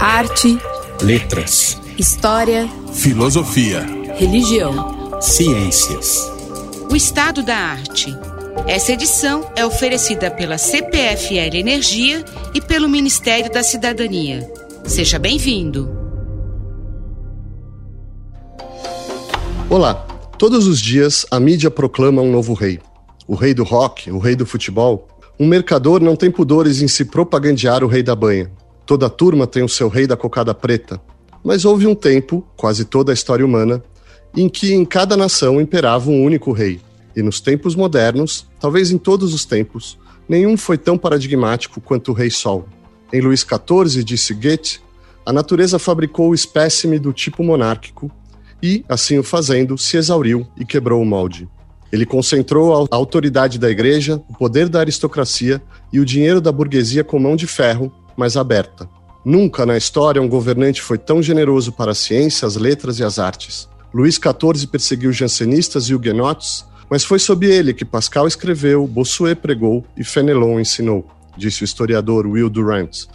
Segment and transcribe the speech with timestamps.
[0.00, 0.58] Arte,
[1.00, 3.86] letras, história, filosofia,
[4.16, 6.16] religião, ciências.
[6.90, 8.12] O estado da arte.
[8.66, 14.50] Essa edição é oferecida pela CPFL Energia e pelo Ministério da Cidadania.
[14.84, 15.88] Seja bem-vindo.
[19.68, 19.94] Olá.
[20.36, 22.80] Todos os dias a mídia proclama um novo rei.
[23.24, 25.06] O rei do rock, o rei do futebol.
[25.38, 28.50] Um mercador não tem pudores em se propagandear o rei da banha.
[28.90, 31.00] Toda turma tem o seu rei da cocada preta.
[31.44, 33.80] Mas houve um tempo, quase toda a história humana,
[34.36, 36.80] em que em cada nação imperava um único rei.
[37.14, 39.96] E nos tempos modernos, talvez em todos os tempos,
[40.28, 42.66] nenhum foi tão paradigmático quanto o Rei Sol.
[43.12, 44.80] Em Luís XIV, disse Goethe,
[45.24, 48.10] a natureza fabricou o espécime do tipo monárquico
[48.60, 51.48] e, assim o fazendo, se exauriu e quebrou o molde.
[51.92, 57.04] Ele concentrou a autoridade da igreja, o poder da aristocracia e o dinheiro da burguesia
[57.04, 58.86] com mão de ferro mas aberta.
[59.24, 63.18] Nunca na história um governante foi tão generoso para a ciência, as letras e as
[63.18, 63.66] artes.
[63.94, 69.86] Luís XIV perseguiu jansenistas e huguenotes, mas foi sob ele que Pascal escreveu, Bossuet pregou
[69.96, 73.06] e Fenelon ensinou, disse o historiador Will Durant.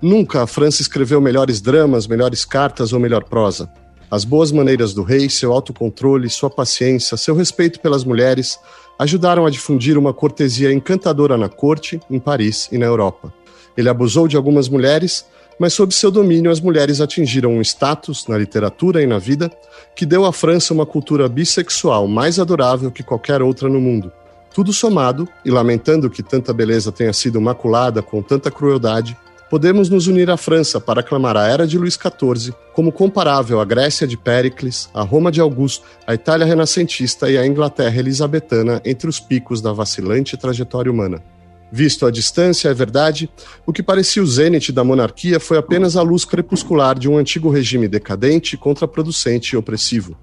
[0.00, 3.68] Nunca a França escreveu melhores dramas, melhores cartas ou melhor prosa.
[4.08, 8.60] As boas maneiras do rei, seu autocontrole, sua paciência, seu respeito pelas mulheres
[8.96, 13.41] ajudaram a difundir uma cortesia encantadora na corte, em Paris e na Europa.
[13.76, 15.24] Ele abusou de algumas mulheres,
[15.58, 19.50] mas sob seu domínio as mulheres atingiram um status na literatura e na vida
[19.94, 24.10] que deu à França uma cultura bissexual mais adorável que qualquer outra no mundo.
[24.54, 29.16] Tudo somado, e lamentando que tanta beleza tenha sido maculada com tanta crueldade,
[29.48, 33.64] podemos nos unir à França para aclamar a era de Luís XIV como comparável à
[33.64, 39.08] Grécia de Péricles, a Roma de Augusto, a Itália renascentista e a Inglaterra elisabetana entre
[39.08, 41.22] os picos da vacilante trajetória humana.
[41.74, 43.30] Visto à distância, é verdade,
[43.64, 47.48] o que parecia o zênite da monarquia foi apenas a luz crepuscular de um antigo
[47.48, 50.14] regime decadente, contraproducente e opressivo.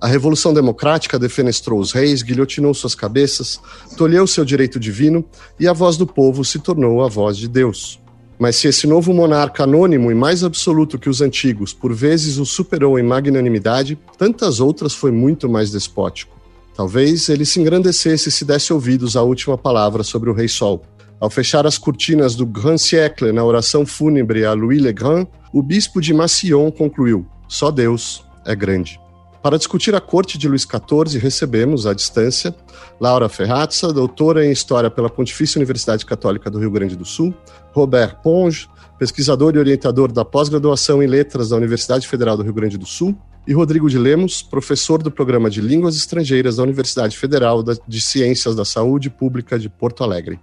[0.00, 3.60] A Revolução Democrática defenestrou os reis, guilhotinou suas cabeças,
[3.98, 5.22] tolheu seu direito divino
[5.60, 8.00] e a voz do povo se tornou a voz de Deus.
[8.38, 12.46] Mas se esse novo monarca anônimo e mais absoluto que os antigos por vezes o
[12.46, 16.34] superou em magnanimidade, tantas outras foi muito mais despótico.
[16.74, 20.82] Talvez ele se engrandecesse se desse ouvidos à última palavra sobre o Rei Sol,
[21.24, 25.62] ao fechar as cortinas do Grand Siècle na oração fúnebre a Louis le Grand, o
[25.62, 29.00] bispo de Massillon concluiu: Só Deus é grande.
[29.42, 32.54] Para discutir a corte de Luís XIV, recebemos, à distância,
[33.00, 37.34] Laura Ferrazza, doutora em História pela Pontifícia Universidade Católica do Rio Grande do Sul,
[37.72, 38.68] Robert Ponge,
[38.98, 43.16] pesquisador e orientador da pós-graduação em Letras da Universidade Federal do Rio Grande do Sul,
[43.46, 48.54] e Rodrigo de Lemos, professor do Programa de Línguas Estrangeiras da Universidade Federal de Ciências
[48.54, 50.38] da Saúde Pública de Porto Alegre.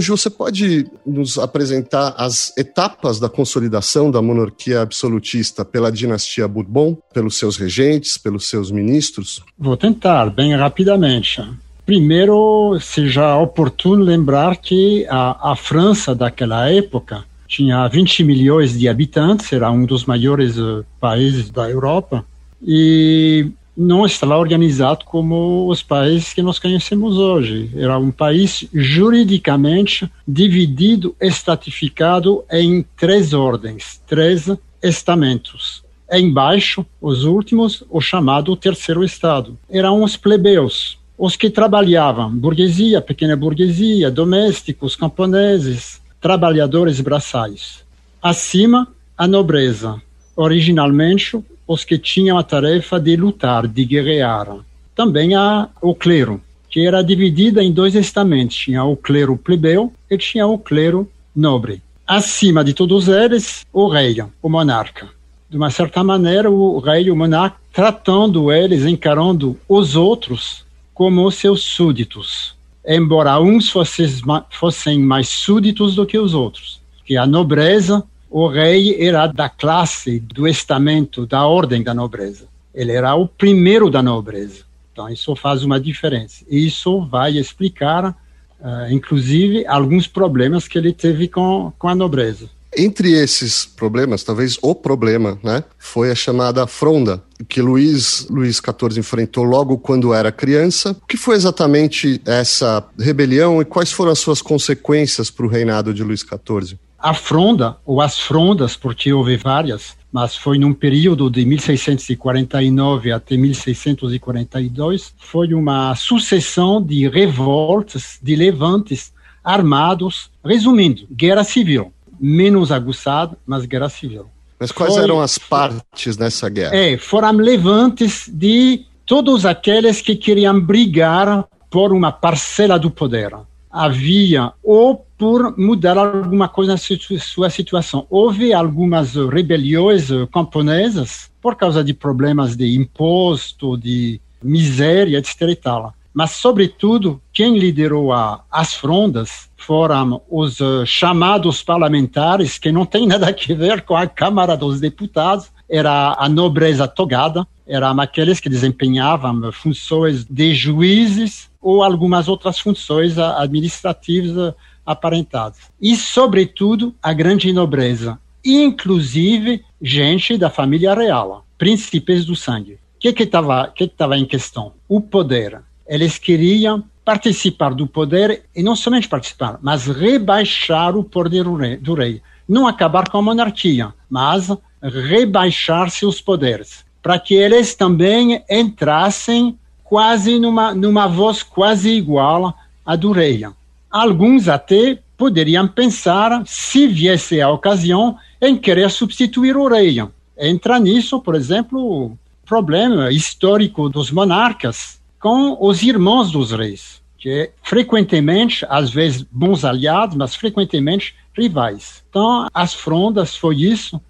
[0.00, 6.96] Gil, você pode nos apresentar as etapas da consolidação da monarquia absolutista pela dinastia Bourbon,
[7.14, 9.42] pelos seus regentes, pelos seus ministros?
[9.56, 11.40] Vou tentar, bem rapidamente.
[11.86, 19.52] Primeiro, seja oportuno lembrar que a, a França daquela época tinha 20 milhões de habitantes,
[19.52, 22.24] era um dos maiores uh, países da Europa,
[22.60, 27.70] e não estava organizado como os países que nós conhecemos hoje.
[27.76, 34.50] Era um país juridicamente dividido, estratificado em três ordens, três
[34.82, 35.84] estamentos.
[36.10, 39.58] Embaixo, os últimos, o chamado terceiro estado.
[39.68, 47.84] Eram os plebeus, os que trabalhavam, burguesia, pequena burguesia, domésticos, camponeses, trabalhadores braçais.
[48.22, 48.88] Acima,
[49.18, 50.00] a nobreza,
[50.36, 54.56] originalmente os que tinham a tarefa de lutar, de guerrear.
[54.94, 56.40] Também há o clero,
[56.70, 58.56] que era dividida em dois estamentos.
[58.56, 61.82] Tinha o clero plebeu e tinha o clero nobre.
[62.06, 65.08] Acima de todos eles, o rei, o monarca.
[65.50, 71.62] De uma certa maneira, o rei, o monarca, tratando eles, encarando os outros como seus
[71.62, 72.54] súditos.
[72.86, 76.80] Embora uns fossem mais súditos do que os outros.
[77.04, 78.04] Que a nobreza
[78.38, 82.44] o rei era da classe, do estamento, da ordem da nobreza.
[82.74, 84.64] Ele era o primeiro da nobreza.
[84.92, 86.44] Então, isso faz uma diferença.
[86.46, 92.50] E isso vai explicar, uh, inclusive, alguns problemas que ele teve com, com a nobreza.
[92.76, 99.00] Entre esses problemas, talvez o problema, né, foi a chamada fronda, que Luís, Luís XIV
[99.00, 100.90] enfrentou logo quando era criança.
[100.90, 105.94] O que foi exatamente essa rebelião e quais foram as suas consequências para o reinado
[105.94, 106.78] de Luís XIV?
[107.06, 113.36] A fronda, ou as frondas, porque houve várias, mas foi num período de 1649 até
[113.36, 119.12] 1642, foi uma sucessão de revoltas, de levantes
[119.44, 124.26] armados, resumindo, guerra civil, menos aguçada, mas guerra civil.
[124.58, 126.74] Mas quais Foi, eram as partes nessa guerra?
[126.74, 133.30] É, foram levantes de todos aqueles que queriam brigar por uma parcela do poder.
[133.78, 138.06] Havia ou por mudar alguma coisa na sua situação.
[138.08, 145.42] Houve algumas rebeliões camponesas por causa de problemas de imposto, de miséria, etc.
[145.42, 145.94] E tal.
[146.16, 153.06] Mas, sobretudo, quem liderou a, as frondas foram os uh, chamados parlamentares, que não tem
[153.06, 158.48] nada a ver com a Câmara dos Deputados, era a nobreza togada, eram aqueles que
[158.48, 164.54] desempenhavam funções de juízes ou algumas outras funções administrativas
[164.84, 165.58] aparentadas.
[165.80, 172.78] E, sobretudo, a grande nobreza, inclusive gente da família real, príncipes do sangue.
[172.94, 174.72] O que estava que que em questão?
[174.88, 175.60] O poder.
[175.86, 181.44] Eles queriam participar do poder e não somente participar, mas rebaixar o poder.
[181.80, 182.22] Do rei.
[182.48, 184.48] Não acabar com a monarquia, mas
[184.80, 192.52] rebaixar seus poderes, para que eles também entrassem quase numa, numa voz quase igual
[192.84, 193.46] à do rei.
[193.88, 200.04] Alguns até poderiam pensar, se viesse a ocasião, em querer substituir o rei.
[200.36, 207.52] Entra nisso, por exemplo, o problema histórico dos monarcas com os irmãos dos reis, que
[207.62, 212.02] frequentemente, às vezes bons aliados, mas frequentemente rivais.
[212.10, 214.00] Então, as frondas foi isso.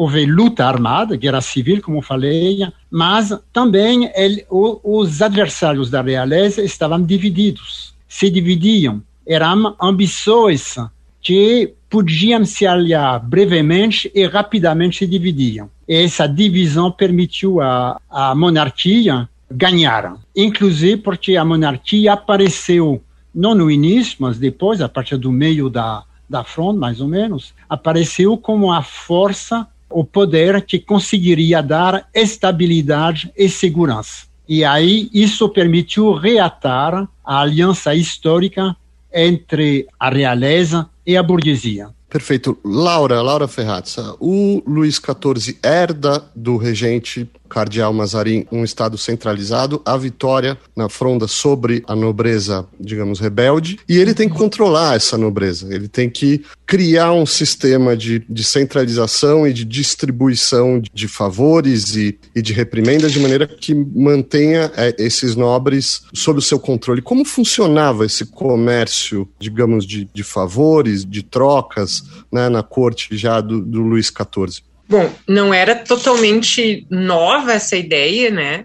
[0.00, 7.02] Houve luta armada, guerra civil, como falei, mas também ele, os adversários da realeza estavam
[7.02, 10.76] divididos, se dividiam, eram ambições
[11.20, 15.68] que podiam se aliar brevemente e rapidamente se dividiam.
[15.86, 23.02] E essa divisão permitiu à, monarquia ganhar, inclusive porque a monarquia apareceu
[23.34, 27.52] não no início, mas depois, a partir do meio da, da fronte, mais ou menos,
[27.68, 34.30] apareceu como a força, o poder que conseguiria dar estabilidade e segurança.
[34.48, 38.76] E aí isso permitiu reatar a aliança histórica
[39.12, 41.88] entre a realeza e a burguesia.
[42.08, 42.58] Perfeito.
[42.64, 49.96] Laura, Laura Ferrazza, o Luís XIV herda do regente cardeal Mazarin um Estado centralizado, a
[49.96, 55.74] vitória na fronda sobre a nobreza, digamos, rebelde, e ele tem que controlar essa nobreza,
[55.74, 62.16] ele tem que criar um sistema de, de centralização e de distribuição de favores e,
[62.34, 67.02] e de reprimendas de maneira que mantenha é, esses nobres sob o seu controle.
[67.02, 73.60] Como funcionava esse comércio, digamos, de, de favores, de trocas, né, na corte já do,
[73.60, 74.69] do Luís XIV?
[74.90, 78.64] Bom, não era totalmente nova essa ideia, né,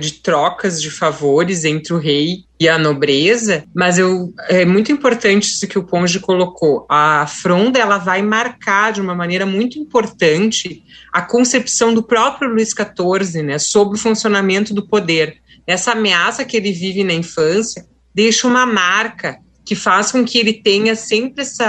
[0.00, 5.48] de trocas de favores entre o rei e a nobreza, mas eu, é muito importante
[5.48, 6.86] isso que o Ponge colocou.
[6.88, 10.82] A fronda ela vai marcar de uma maneira muito importante
[11.12, 15.36] a concepção do próprio Luís XIV, né, sobre o funcionamento do poder.
[15.66, 17.84] Essa ameaça que ele vive na infância
[18.14, 21.62] deixa uma marca que faz com que ele tenha sempre esse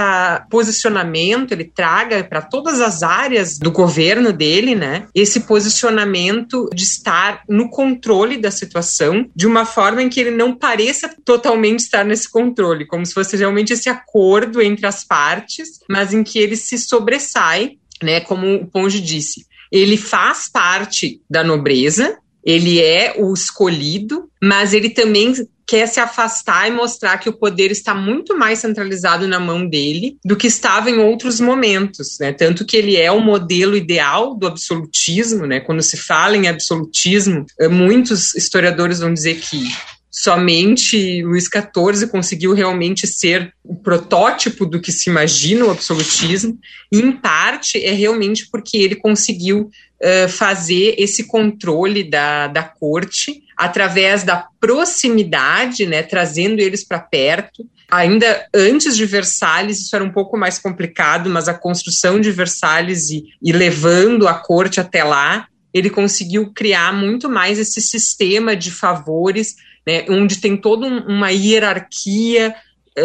[0.48, 5.06] posicionamento, ele traga para todas as áreas do governo dele, né?
[5.12, 10.54] Esse posicionamento de estar no controle da situação, de uma forma em que ele não
[10.54, 16.14] pareça totalmente estar nesse controle, como se fosse realmente esse acordo entre as partes, mas
[16.14, 18.20] em que ele se sobressai, né?
[18.20, 24.90] Como o Ponge disse, ele faz parte da nobreza, ele é o escolhido, mas ele
[24.90, 25.34] também
[25.66, 30.16] quer se afastar e mostrar que o poder está muito mais centralizado na mão dele
[30.24, 32.32] do que estava em outros momentos, né?
[32.32, 35.60] Tanto que ele é o modelo ideal do absolutismo, né?
[35.60, 39.68] Quando se fala em absolutismo, eh, muitos historiadores vão dizer que
[40.10, 46.58] somente Luís XIV conseguiu realmente ser o protótipo do que se imagina o absolutismo,
[46.90, 49.70] e em parte é realmente porque ele conseguiu
[50.02, 57.66] uh, fazer esse controle da, da corte através da proximidade, né, trazendo eles para perto.
[57.90, 63.10] Ainda antes de Versalhes, isso era um pouco mais complicado, mas a construção de Versalhes
[63.10, 68.70] e, e levando a corte até lá, ele conseguiu criar muito mais esse sistema de
[68.70, 72.54] favores, né, onde tem toda um, uma hierarquia eh,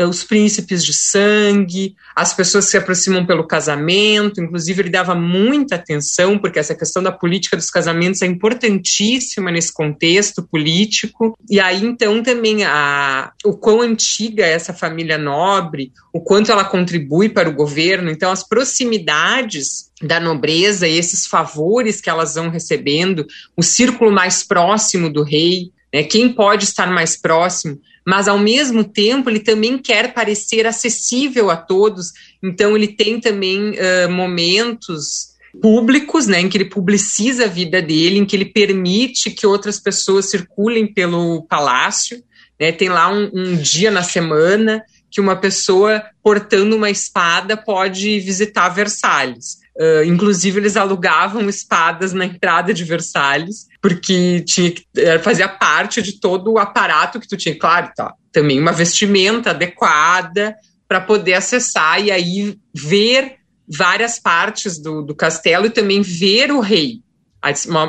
[0.08, 5.76] os príncipes de sangue, as pessoas que se aproximam pelo casamento, inclusive ele dava muita
[5.76, 11.84] atenção, porque essa questão da política dos casamentos é importantíssima nesse contexto político, e aí
[11.84, 17.50] então também a, o quão antiga é essa família nobre, o quanto ela contribui para
[17.50, 23.64] o governo, então as proximidades da nobreza e esses favores que elas vão recebendo, o
[23.64, 29.30] círculo mais próximo do rei, né, quem pode estar mais próximo, mas ao mesmo tempo
[29.30, 36.42] ele também quer parecer acessível a todos, então ele tem também uh, momentos públicos, né,
[36.42, 40.92] em que ele publiciza a vida dele, em que ele permite que outras pessoas circulem
[40.92, 42.24] pelo palácio.
[42.60, 48.20] Né, tem lá um, um dia na semana que uma pessoa portando uma espada pode
[48.20, 49.63] visitar Versalhes.
[49.76, 54.86] Uh, inclusive, eles alugavam espadas na entrada de Versalhes, porque tinha que,
[55.24, 57.58] fazia parte de todo o aparato que tu tinha.
[57.58, 60.56] Claro, tá, também uma vestimenta adequada
[60.88, 63.38] para poder acessar e aí ver
[63.68, 67.02] várias partes do, do castelo e também ver o rei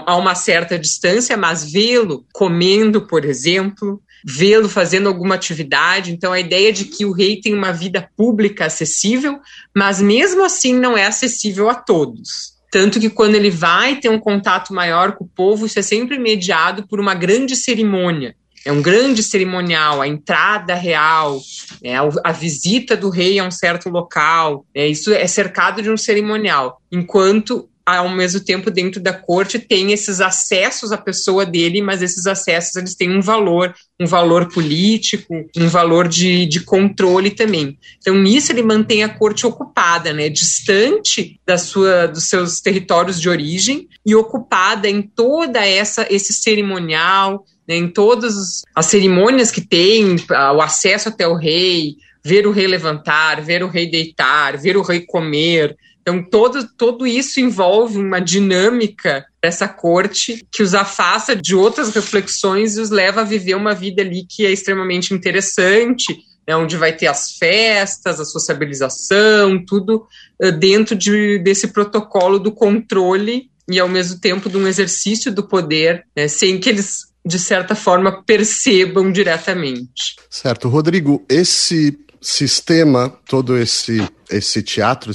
[0.07, 6.13] a uma certa distância, mas vê-lo comendo, por exemplo, vê-lo fazendo alguma atividade.
[6.13, 9.39] Então, a ideia de que o rei tem uma vida pública acessível,
[9.77, 12.55] mas mesmo assim não é acessível a todos.
[12.71, 16.19] Tanto que quando ele vai ter um contato maior com o povo, isso é sempre
[16.19, 18.35] mediado por uma grande cerimônia.
[18.65, 21.39] É um grande cerimonial, a entrada real,
[21.83, 24.65] é, a visita do rei a um certo local.
[24.75, 26.81] É, isso é cercado de um cerimonial.
[26.91, 32.27] Enquanto ao mesmo tempo dentro da corte tem esses acessos à pessoa dele, mas esses
[32.27, 37.79] acessos eles têm um valor, um valor político, um valor de, de controle também.
[37.99, 43.29] Então nisso ele mantém a corte ocupada, né, distante da sua, dos seus territórios de
[43.29, 50.17] origem e ocupada em toda essa esse cerimonial, né, em todas as cerimônias que tem,
[50.57, 54.83] o acesso até o rei, ver o rei levantar, ver o rei deitar, ver o
[54.83, 55.77] rei comer,
[56.07, 62.77] então, todo, todo isso envolve uma dinâmica dessa corte que os afasta de outras reflexões
[62.77, 66.15] e os leva a viver uma vida ali que é extremamente interessante,
[66.47, 70.07] né, onde vai ter as festas, a sociabilização, tudo
[70.43, 75.49] uh, dentro de, desse protocolo do controle e, ao mesmo tempo, de um exercício do
[75.49, 80.17] poder, né, sem que eles, de certa forma, percebam diretamente.
[80.29, 80.69] Certo.
[80.69, 85.13] Rodrigo, esse sistema, todo esse, esse teatro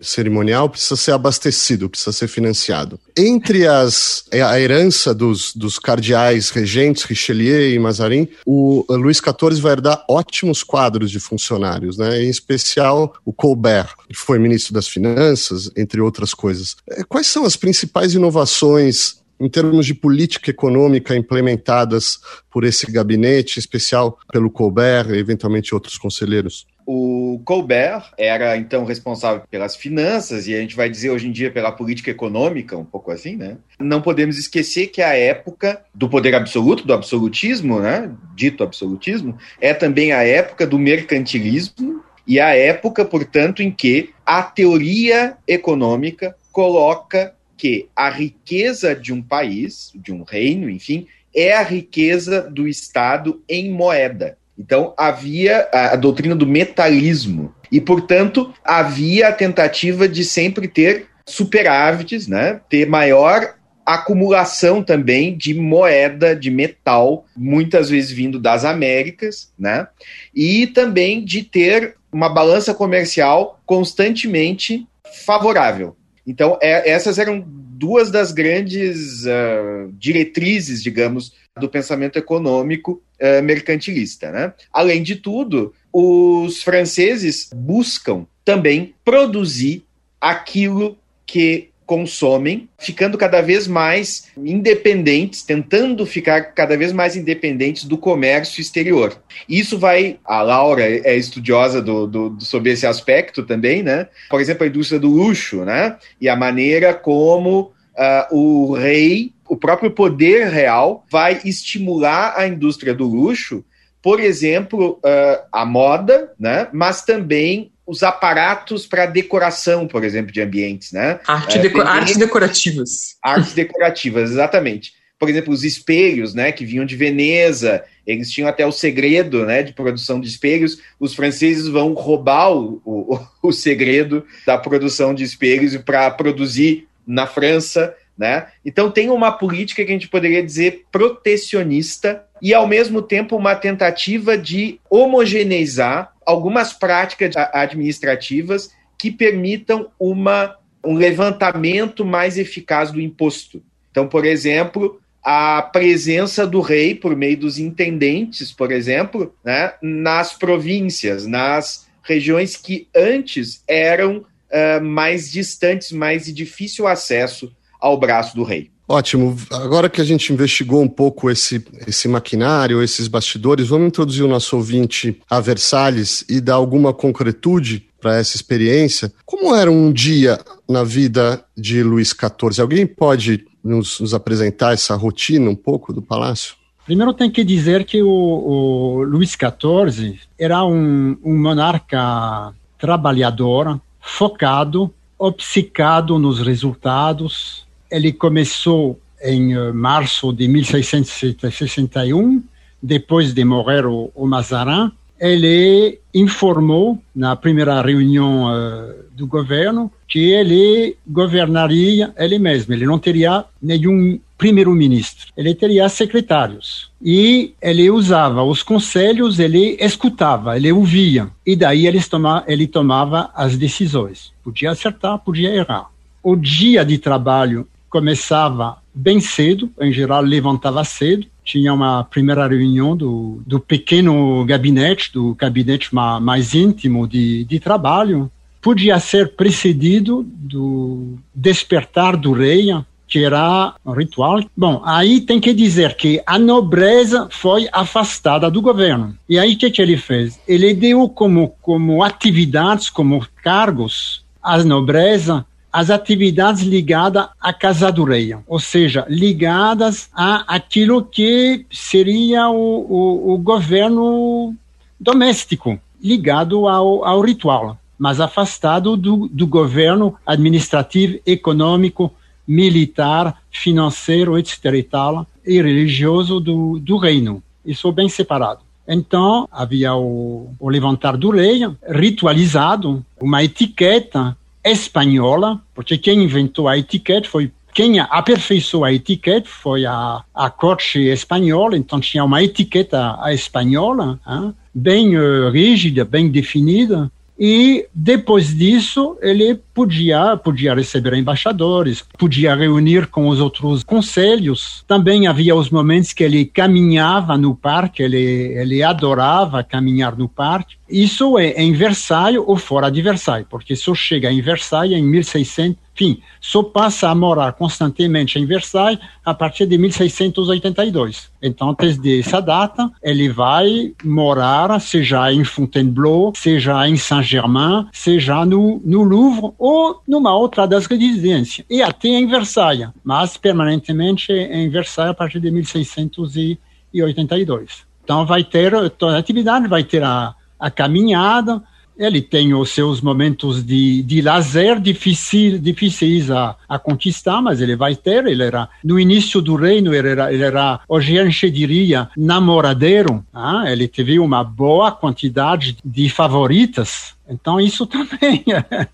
[0.00, 2.98] cerimonial precisa ser abastecido, precisa ser financiado.
[3.16, 9.72] Entre as, a herança dos, dos cardeais regentes, Richelieu e Mazarin, o Luís XIV vai
[9.72, 12.22] herdar ótimos quadros de funcionários, né?
[12.22, 16.76] em especial o Colbert, que foi ministro das Finanças, entre outras coisas.
[16.90, 22.18] É, quais são as principais inovações em termos de política econômica implementadas
[22.50, 26.66] por esse gabinete, em especial pelo Colbert e eventualmente outros conselheiros?
[26.86, 31.50] O Colbert era então responsável pelas finanças e a gente vai dizer hoje em dia
[31.50, 33.56] pela política econômica, um pouco assim, né?
[33.80, 39.74] Não podemos esquecer que a época do poder absoluto, do absolutismo, né, dito absolutismo, é
[39.74, 47.34] também a época do mercantilismo e a época, portanto, em que a teoria econômica coloca
[47.56, 53.42] que a riqueza de um país, de um reino, enfim, é a riqueza do Estado
[53.48, 54.38] em moeda.
[54.58, 57.54] Então, havia a, a doutrina do metalismo.
[57.70, 62.60] E, portanto, havia a tentativa de sempre ter superávites, né?
[62.68, 69.86] ter maior acumulação também de moeda, de metal, muitas vezes vindo das Américas, né?
[70.34, 74.84] E também de ter uma balança comercial constantemente
[75.24, 75.96] favorável.
[76.26, 84.30] Então, é, essas eram duas das grandes uh, diretrizes, digamos, do pensamento econômico uh, mercantilista.
[84.30, 84.52] Né?
[84.72, 89.84] Além de tudo, os franceses buscam também produzir
[90.20, 97.96] aquilo que consomem, ficando cada vez mais independentes, tentando ficar cada vez mais independentes do
[97.96, 99.16] comércio exterior.
[99.48, 100.18] Isso vai.
[100.24, 104.08] A Laura é estudiosa do, do, sobre esse aspecto também, né?
[104.28, 105.96] Por exemplo, a indústria do luxo, né?
[106.20, 112.92] E a maneira como uh, o rei, o próprio poder real, vai estimular a indústria
[112.92, 113.64] do luxo,
[114.02, 116.68] por exemplo, uh, a moda, né?
[116.72, 121.20] Mas também os aparatos para decoração, por exemplo, de ambientes, né?
[121.26, 123.16] Arte deco é, artes decorativas.
[123.22, 124.92] Artes decorativas, exatamente.
[125.18, 129.62] Por exemplo, os espelhos, né, que vinham de Veneza, eles tinham até o segredo, né,
[129.62, 130.78] de produção de espelhos.
[131.00, 137.26] Os franceses vão roubar o, o, o segredo da produção de espelhos para produzir na
[137.26, 138.48] França, né?
[138.64, 143.54] Então tem uma política que a gente poderia dizer protecionista e ao mesmo tempo uma
[143.54, 153.62] tentativa de homogeneizar algumas práticas administrativas que permitam uma, um levantamento mais eficaz do imposto.
[153.90, 160.34] Então, por exemplo, a presença do rei por meio dos intendentes, por exemplo, né, nas
[160.34, 168.36] províncias, nas regiões que antes eram uh, mais distantes, mais de difícil acesso ao braço
[168.36, 168.70] do rei.
[168.88, 169.36] Ótimo.
[169.50, 174.28] Agora que a gente investigou um pouco esse, esse maquinário, esses bastidores, vamos introduzir o
[174.28, 179.12] nosso ouvinte a Versalhes e dar alguma concretude para essa experiência.
[179.24, 180.38] Como era um dia
[180.68, 182.60] na vida de Luís XIV?
[182.60, 186.54] Alguém pode nos, nos apresentar essa rotina um pouco do palácio?
[186.84, 194.94] Primeiro tem que dizer que o, o Luís XIV era um, um monarca trabalhador, focado,
[195.18, 197.65] obcecado nos resultados.
[197.90, 202.42] Ele começou em eh, março de 1661,
[202.82, 210.30] depois de morrer o, o Mazarin, ele informou na primeira reunião uh, do governo que
[210.30, 216.90] ele governaria ele mesmo, ele não teria nenhum primeiro-ministro, ele teria secretários.
[217.02, 223.30] E ele usava os conselhos, ele escutava, ele ouvia, e daí ele, toma, ele tomava
[223.34, 224.32] as decisões.
[224.44, 225.86] Podia acertar, podia errar.
[226.22, 232.94] O dia de trabalho começava bem cedo, em geral levantava cedo, tinha uma primeira reunião
[232.94, 238.30] do, do pequeno gabinete, do gabinete ma, mais íntimo de, de trabalho.
[238.60, 242.66] Podia ser precedido do despertar do rei,
[243.08, 244.44] que era um ritual.
[244.54, 249.16] Bom, aí tem que dizer que a nobreza foi afastada do governo.
[249.26, 250.38] E aí o que, que ele fez?
[250.46, 255.46] Ele deu como, como atividades, como cargos, à nobreza
[255.76, 262.54] as atividades ligadas à Casa do Rei, ou seja, ligadas a aquilo que seria o,
[262.88, 264.54] o, o governo
[264.98, 272.10] doméstico, ligado ao, ao ritual, mas afastado do, do governo administrativo, econômico,
[272.48, 274.64] militar, financeiro, etc.
[274.76, 277.42] e tal, e religioso do, do reino.
[277.62, 278.60] Isso bem separado.
[278.88, 284.34] Então, havia o, o levantar do rei, ritualizado, uma etiqueta
[284.70, 290.98] espanhola, porque quem inventou a etiqueta foi quem aperfeiçoou a etiqueta foi a, a corte
[290.98, 299.18] espanhola, então tinha uma etiqueta espanhola, hein, bem uh, rígida, bem definida, e depois disso,
[299.20, 304.82] ele podia, podia receber embaixadores, podia reunir com os outros conselhos.
[304.86, 310.76] Também havia os momentos que ele caminhava no parque, ele, ele adorava caminhar no parque.
[310.88, 315.85] Isso é em Versailles ou fora de Versailles, porque só chega em Versailles em 1600
[315.96, 321.30] enfim, só passa a morar constantemente em Versailles a partir de 1682.
[321.42, 328.78] Então, desde essa data, ele vai morar, seja em Fontainebleau, seja em Saint-Germain, seja no,
[328.84, 335.12] no Louvre ou numa outra das residências, e até em Versailles, mas permanentemente em Versailles
[335.12, 337.86] a partir de 1682.
[338.04, 341.62] Então, vai ter toda a atividade, vai ter a, a caminhada,
[341.98, 347.74] ele tem os seus momentos de, de lazer difícil, difíceis a, a conquistar, mas ele
[347.74, 348.26] vai ter.
[348.26, 353.24] Ele era no início do reino, ele era, ele era hoje a gente diria namoradeiro.
[353.32, 357.14] Ah, ele teve uma boa quantidade de favoritas.
[357.28, 358.88] Então isso também é,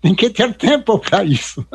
[0.00, 1.66] tem que ter tempo para isso.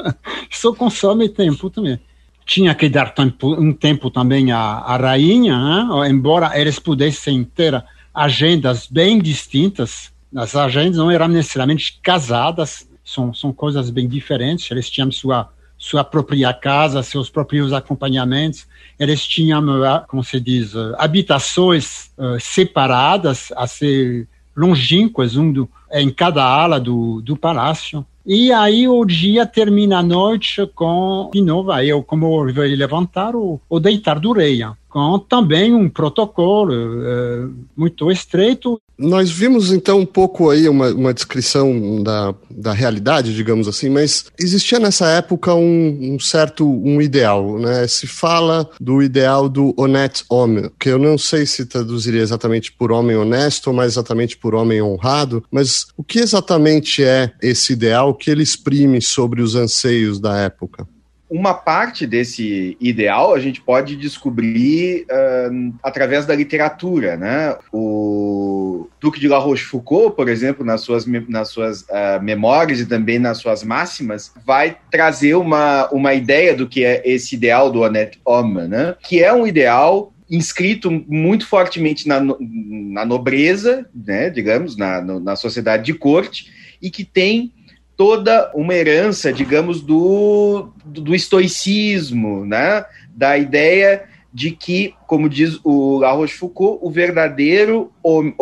[0.50, 2.00] Isso consome tempo também
[2.46, 6.12] tinha que dar tempo, um tempo também à, à rainha, hein?
[6.12, 7.82] embora eles pudessem ter
[8.14, 14.70] agendas bem distintas, as agentes não eram necessariamente casadas, são, são coisas bem diferentes.
[14.72, 15.50] Eles tinham sua
[15.84, 18.66] sua própria casa, seus próprios acompanhamentos.
[18.98, 26.10] Eles tinham, eh, como se diz, eh, habitações uh, separadas, assim, longínquas, um do, em
[26.10, 28.06] cada ala do, do palácio.
[28.26, 33.36] E aí o dia termina a noite com, de novo, aí eu, como eu levantar
[33.36, 34.62] o, o deitar do rei,
[34.94, 38.80] com também um protocolo uh, muito estreito.
[38.96, 44.26] Nós vimos então um pouco aí uma, uma descrição da, da realidade, digamos assim, mas
[44.40, 47.88] existia nessa época um, um, certo um ideal, né?
[47.88, 52.92] Se fala do ideal do honnête homme, que eu não sei se traduziria exatamente por
[52.92, 58.14] homem honesto ou mais exatamente por homem honrado, mas o que exatamente é esse ideal
[58.14, 60.88] que ele exprime sobre os anseios da época?
[61.34, 67.58] Uma parte desse ideal a gente pode descobrir uh, através da literatura, né?
[67.72, 73.18] O Duque de La Rochefoucauld, por exemplo, nas suas, nas suas uh, memórias e também
[73.18, 78.20] nas suas máximas, vai trazer uma, uma ideia do que é esse ideal do honnête
[78.24, 78.96] homme, né?
[79.02, 84.30] Que é um ideal inscrito muito fortemente na, na nobreza, né?
[84.30, 87.52] Digamos, na, na sociedade de corte e que tem
[87.96, 92.86] toda uma herança, digamos, do, do estoicismo, né?
[93.16, 94.04] da ideia
[94.34, 98.34] de que, como diz o La Rochefoucauld, o verdadeiro homme,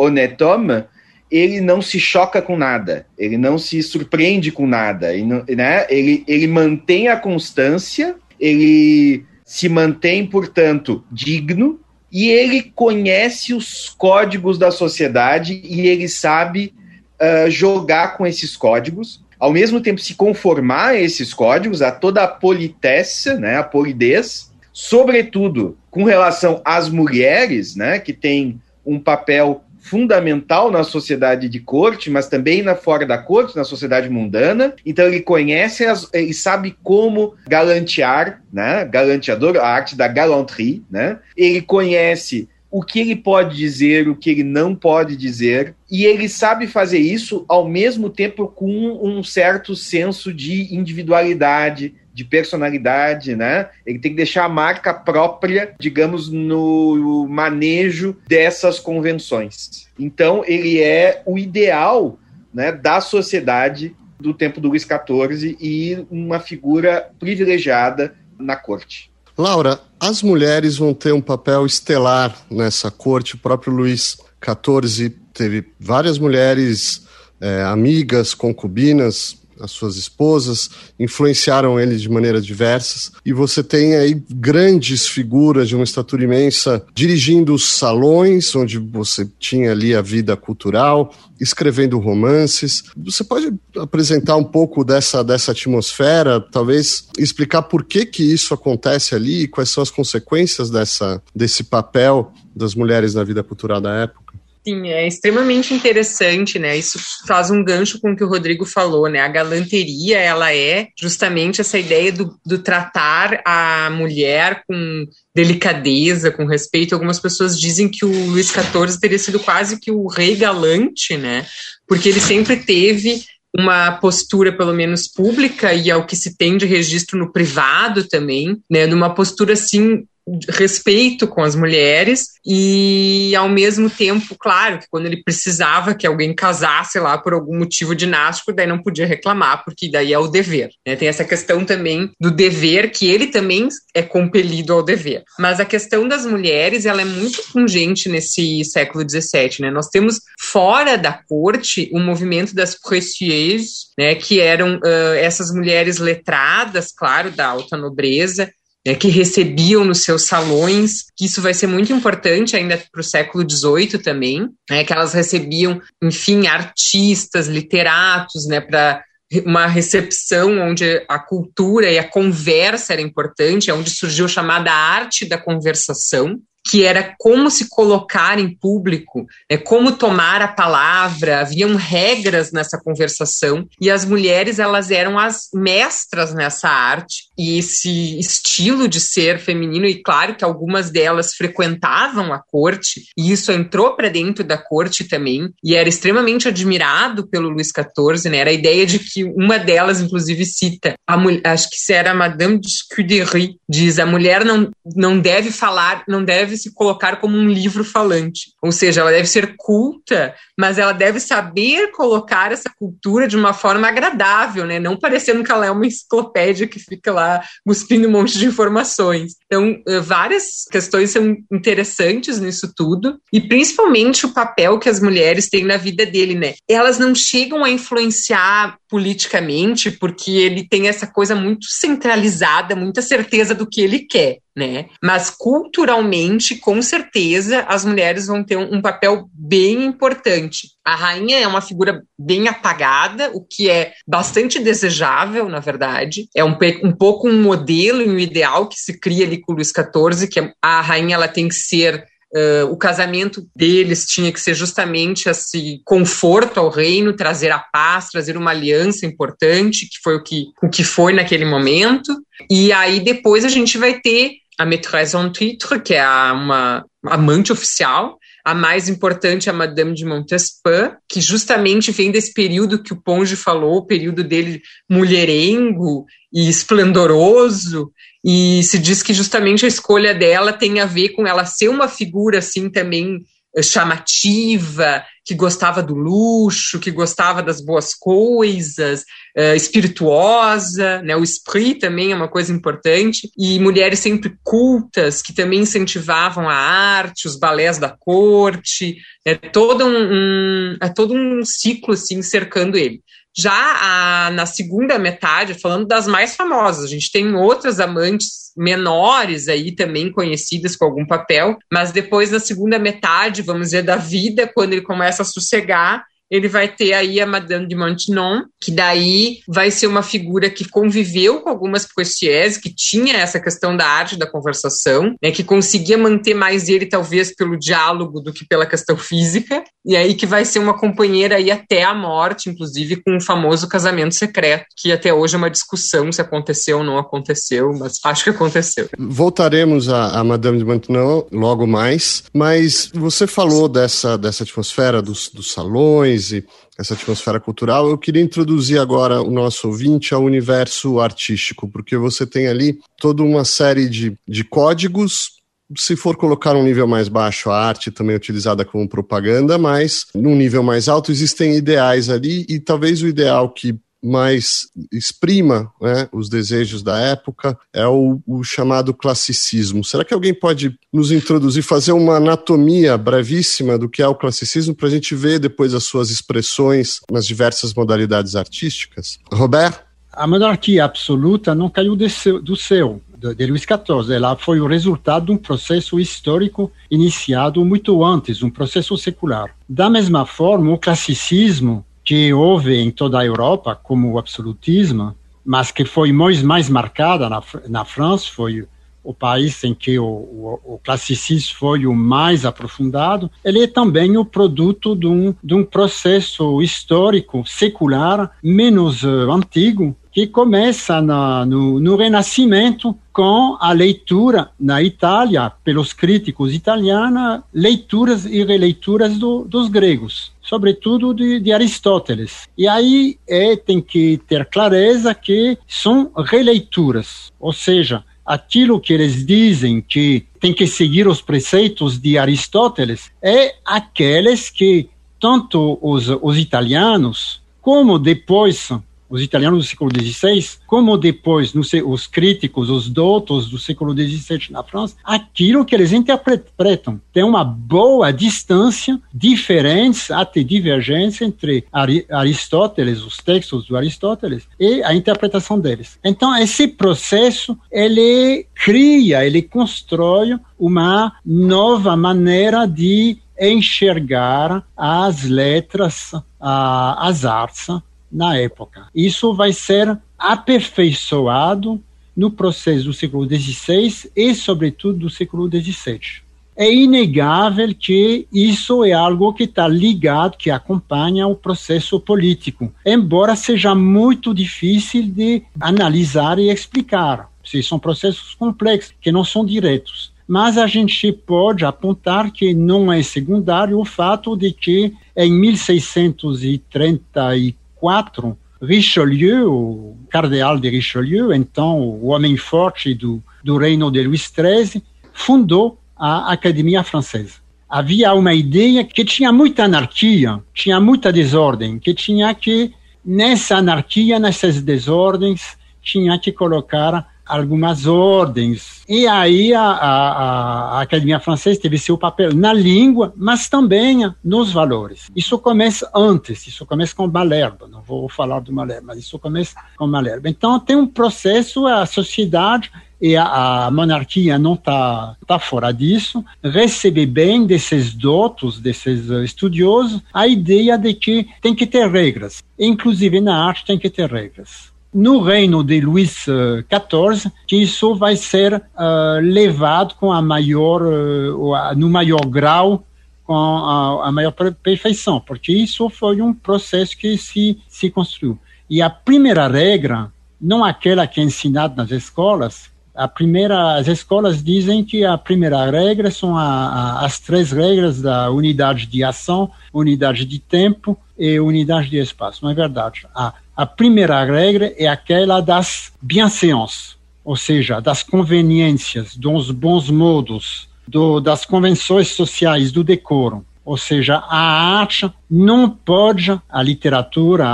[1.30, 5.86] ele não se choca com nada, ele não se surpreende com nada, ele, né?
[5.88, 11.78] ele, ele mantém a constância, ele se mantém, portanto, digno,
[12.10, 16.74] e ele conhece os códigos da sociedade e ele sabe
[17.20, 22.22] uh, jogar com esses códigos, ao mesmo tempo se conformar a esses códigos, a toda
[22.22, 29.64] a politesse, né, a polidez, sobretudo com relação às mulheres, né, que tem um papel
[29.80, 34.76] fundamental na sociedade de corte, mas também na fora da corte, na sociedade mundana.
[34.86, 38.84] Então ele conhece, as, sabe como galantear, né?
[38.84, 41.18] Galanteador, a arte da galanterie, né?
[41.36, 46.26] Ele conhece o que ele pode dizer, o que ele não pode dizer, e ele
[46.26, 53.68] sabe fazer isso ao mesmo tempo com um certo senso de individualidade, de personalidade, né?
[53.84, 59.86] Ele tem que deixar a marca própria, digamos, no manejo dessas convenções.
[59.98, 62.18] Então, ele é o ideal
[62.54, 69.10] né, da sociedade do tempo do Luís XIV e uma figura privilegiada na corte.
[69.36, 73.34] Laura, as mulheres vão ter um papel estelar nessa corte.
[73.34, 77.02] O próprio Luís XIV teve várias mulheres,
[77.40, 83.12] é, amigas, concubinas, as suas esposas, influenciaram ele de maneiras diversas.
[83.24, 89.28] E você tem aí grandes figuras de uma estatura imensa dirigindo os salões, onde você
[89.38, 92.84] tinha ali a vida cultural, escrevendo romances.
[92.96, 99.14] Você pode apresentar um pouco dessa, dessa atmosfera, talvez explicar por que, que isso acontece
[99.14, 103.94] ali e quais são as consequências dessa, desse papel das mulheres na vida cultural da
[103.94, 104.22] época?
[104.64, 106.76] Sim, é extremamente interessante, né?
[106.76, 106.96] Isso
[107.26, 109.18] faz um gancho com o que o Rodrigo falou, né?
[109.18, 116.46] A galanteria, ela é justamente essa ideia do, do tratar a mulher com delicadeza, com
[116.46, 116.94] respeito.
[116.94, 121.44] Algumas pessoas dizem que o Luís XIV teria sido quase que o rei galante, né?
[121.88, 123.24] Porque ele sempre teve
[123.56, 128.56] uma postura, pelo menos pública, e ao que se tem de registro no privado também,
[128.70, 128.86] né?
[128.86, 130.04] Numa postura, assim,
[130.50, 136.34] respeito com as mulheres e ao mesmo tempo, claro, que quando ele precisava que alguém
[136.34, 140.70] casasse lá por algum motivo dinástico, daí não podia reclamar, porque daí é o dever.
[140.86, 140.96] Né?
[140.96, 145.22] Tem essa questão também do dever, que ele também é compelido ao dever.
[145.38, 149.60] Mas a questão das mulheres, ela é muito pungente nesse século XVII.
[149.60, 149.70] Né?
[149.70, 155.98] Nós temos fora da corte o movimento das précieuses, né, que eram uh, essas mulheres
[155.98, 158.50] letradas, claro, da alta nobreza,
[158.86, 163.04] né, que recebiam nos seus salões, que isso vai ser muito importante ainda para o
[163.04, 169.02] século XVIII também, né, que elas recebiam, enfim, artistas, literatos, né, para
[169.46, 174.70] uma recepção onde a cultura e a conversa era importante, é onde surgiu a chamada
[174.72, 181.40] arte da conversação, que era como se colocar em público, né, como tomar a palavra,
[181.40, 188.20] haviam regras nessa conversação e as mulheres elas eram as mestras nessa arte e esse
[188.20, 193.96] estilo de ser feminino e claro que algumas delas frequentavam a corte e isso entrou
[193.96, 198.38] para dentro da corte também e era extremamente admirado pelo Luís XIV, né?
[198.38, 201.16] Era a ideia de que uma delas inclusive cita, a,
[201.52, 206.24] acho que isso era Madame de Scudery, diz a mulher não não deve falar, não
[206.24, 208.52] deve se colocar como um livro falante.
[208.62, 213.52] Ou seja, ela deve ser culta, mas ela deve saber colocar essa cultura de uma
[213.52, 214.78] forma agradável, né?
[214.78, 219.32] Não parecendo que ela é uma enciclopédia que fica lá cuspindo um monte de informações.
[219.46, 225.48] Então, eh, várias questões são interessantes nisso tudo, e principalmente o papel que as mulheres
[225.48, 226.54] têm na vida dele, né?
[226.70, 233.52] Elas não chegam a influenciar politicamente, porque ele tem essa coisa muito centralizada, muita certeza
[233.52, 234.86] do que ele quer né?
[235.02, 240.68] Mas culturalmente, com certeza, as mulheres vão ter um, papel bem importante.
[240.84, 246.28] A rainha é uma figura bem apagada, o que é bastante desejável, na verdade.
[246.36, 249.56] É um, um pouco um modelo e um ideal que se cria ali com o
[249.56, 254.40] Luís XIV, que a rainha ela tem que ser Uh, o casamento deles tinha que
[254.40, 260.16] ser justamente esse conforto ao reino, trazer a paz, trazer uma aliança importante, que foi
[260.16, 262.10] o que, o que foi naquele momento.
[262.50, 267.52] E aí depois a gente vai ter a maîtresse en titre, que é uma amante
[267.52, 272.92] oficial, a mais importante é a Madame de Montespan, que justamente vem desse período que
[272.92, 274.60] o Ponge falou, o período dele
[274.90, 277.92] mulherengo e esplendoroso,
[278.24, 281.88] e se diz que justamente a escolha dela tem a ver com ela ser uma
[281.88, 283.20] figura assim também
[283.62, 289.02] chamativa, que gostava do luxo, que gostava das boas coisas,
[289.36, 291.14] uh, espirituosa, né?
[291.16, 296.54] O esprit também é uma coisa importante e mulheres sempre cultas que também incentivavam a
[296.54, 302.76] arte, os balés da corte, é todo um, um é todo um ciclo assim cercando
[302.76, 303.00] ele.
[303.36, 309.48] Já a, na segunda metade, falando das mais famosas, a gente tem outras amantes menores
[309.48, 314.50] aí também conhecidas com algum papel, mas depois na segunda metade, vamos dizer, da vida,
[314.52, 319.40] quando ele começa a sossegar, ele vai ter aí a Madame de Maintenon, que daí
[319.46, 324.16] vai ser uma figura que conviveu com algumas poetiers, que tinha essa questão da arte
[324.16, 328.96] da conversação, né, que conseguia manter mais ele talvez pelo diálogo do que pela questão
[328.96, 333.20] física, e aí que vai ser uma companheira aí até a morte, inclusive com o
[333.20, 337.98] famoso casamento secreto, que até hoje é uma discussão se aconteceu ou não aconteceu, mas
[338.06, 338.88] acho que aconteceu.
[338.98, 345.28] Voltaremos a, a Madame de Maintenon logo mais, mas você falou dessa, dessa atmosfera dos,
[345.28, 346.44] dos salões e
[346.78, 347.88] essa atmosfera cultural.
[347.88, 353.22] Eu queria introduzir agora o nosso ouvinte ao universo artístico, porque você tem ali toda
[353.22, 355.42] uma série de, de códigos
[355.76, 360.06] se for colocar um nível mais baixo, a arte também é utilizada como propaganda, mas
[360.14, 366.08] num nível mais alto existem ideais ali e talvez o ideal que mais exprima né,
[366.12, 369.84] os desejos da época é o, o, chamado classicismo.
[369.84, 374.74] Será que alguém pode nos introduzir, fazer uma anatomia brevíssima do que é o classicismo
[374.74, 379.18] para a gente ver depois as suas expressões nas diversas modalidades artísticas?
[379.32, 379.84] Robert?
[380.12, 383.00] A monarquia absoluta não caiu do céu
[383.34, 384.14] de Luís XIV.
[384.14, 389.54] Ela foi o resultado de um processo histórico iniciado muito antes, um processo secular.
[389.68, 395.70] Da mesma forma, o classicismo, que houve em toda a Europa, como o absolutismo, mas
[395.70, 398.68] que foi mais, mais marcada na, na França, foi
[399.02, 404.18] o país em que o, o, o, classicismo foi o mais aprofundado, ele é também
[404.18, 411.46] o produto de um, de um processo histórico secular menos uh, antigo, que começa na,
[411.46, 419.44] no, no, Renascimento com a leitura na Itália, pelos críticos italianos, leituras e releituras do,
[419.44, 422.48] dos gregos, sobretudo de, de, Aristóteles.
[422.58, 429.24] E aí é, tem que ter clareza que são releituras, ou seja, aquilo que eles
[429.24, 434.88] dizem que tem que seguir os preceitos de Aristóteles é aqueles que
[435.20, 438.68] tanto os, os italianos como depois
[439.12, 444.62] os italianos do século XVI, como depois os críticos, os doutos do século XVII na
[444.62, 446.98] França, aquilo que eles interpretam.
[447.12, 451.66] Tem uma boa distância, diferença, até divergência entre
[452.10, 455.98] Aristóteles, os textos do Aristóteles, e a interpretação deles.
[456.02, 467.24] Então, esse processo, ele cria, ele constrói uma nova maneira de enxergar as letras, as
[467.26, 467.66] artes,
[468.12, 468.88] na época.
[468.94, 471.80] Isso vai ser aperfeiçoado
[472.16, 476.20] no processo do século XVI e, sobretudo, do século XVII.
[476.54, 483.34] É inegável que isso é algo que está ligado, que acompanha o processo político, embora
[483.34, 487.30] seja muito difícil de analisar e explicar.
[487.62, 490.12] São processos complexos, que não são diretos.
[490.28, 497.61] Mas a gente pode apontar que não é secundário o fato de que em 1634
[497.82, 504.32] 1904, Richelieu, o cardeal de Richelieu, então o homem forte do, do reino de Luís
[504.32, 507.42] XIII, fundou a Academia Francesa.
[507.68, 512.72] Havia uma ideia que tinha muita anarquia, tinha muita desordem, que tinha que,
[513.04, 518.82] nessa anarquia, nessas desordens, tinha que colocar algumas ordens.
[518.88, 524.52] E aí a, a, a, Academia Francesa teve seu papel na língua, mas também nos
[524.52, 525.10] valores.
[525.14, 529.54] Isso começa antes, isso começa com Malherbe, não vou falar do Malherbe, mas isso começa
[529.76, 530.28] com Malherbe.
[530.28, 536.24] Então tem um processo, a sociedade e a, a monarquia não está tá fora disso,
[536.42, 542.44] recebe bem desses dotos, desses estudiosos, a ideia de que tem que ter regras.
[542.58, 547.94] Inclusive na arte tem que ter regras no reino de Luís XIV, eh, que isso
[547.94, 552.84] vai ser uh, levado com a maior, uh, no maior grau,
[553.24, 558.38] com a, a, maior perfeição, porque isso foi um processo que se, se construiu.
[558.68, 564.44] E a primeira regra, não aquela que é ensinada nas escolas, a primeira, as escolas
[564.44, 569.50] dizem que a primeira regra são a, a, as três regras da unidade de ação,
[569.72, 572.44] unidade de tempo e unidade de espaço.
[572.44, 573.06] Não é verdade.
[573.14, 580.68] A a primeira regra é aquela das bienséances, ou seja, das conveniências, dos bons modos,
[580.88, 583.44] do, das convenções sociais, do decoro.
[583.64, 587.46] Ou seja, a arte não pode, a literatura,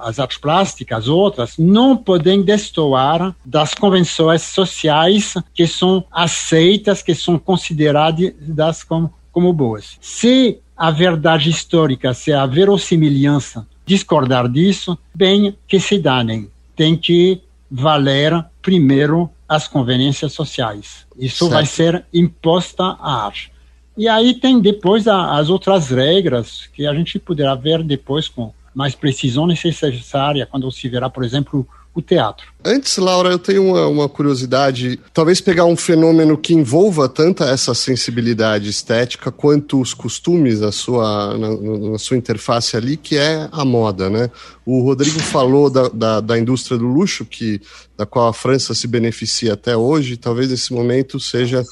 [0.00, 7.38] as artes plásticas, outras, não podem destoar das convenções sociais que são aceitas, que são
[7.38, 9.98] consideradas como, como boas.
[10.00, 16.50] Se a verdade histórica, se a verossimilhança discordar disso, bem que se danem.
[16.74, 21.06] Tem que valer primeiro as conveniências sociais.
[21.16, 21.52] Isso certo.
[21.52, 23.52] vai ser imposta à arte.
[23.96, 28.52] E aí tem depois a, as outras regras que a gente poderá ver depois com
[28.74, 32.52] mais precisão necessária quando se verá, por exemplo, o teatro.
[32.66, 34.98] Antes, Laura, eu tenho uma, uma, curiosidade.
[35.14, 41.38] Talvez pegar um fenômeno que envolva tanto essa sensibilidade estética quanto os costumes na sua,
[41.38, 44.28] na, na sua interface ali, que é a moda, né?
[44.66, 47.60] O Rodrigo falou da, da, da, indústria do luxo, que,
[47.96, 50.16] da qual a França se beneficia até hoje.
[50.16, 51.62] Talvez esse momento seja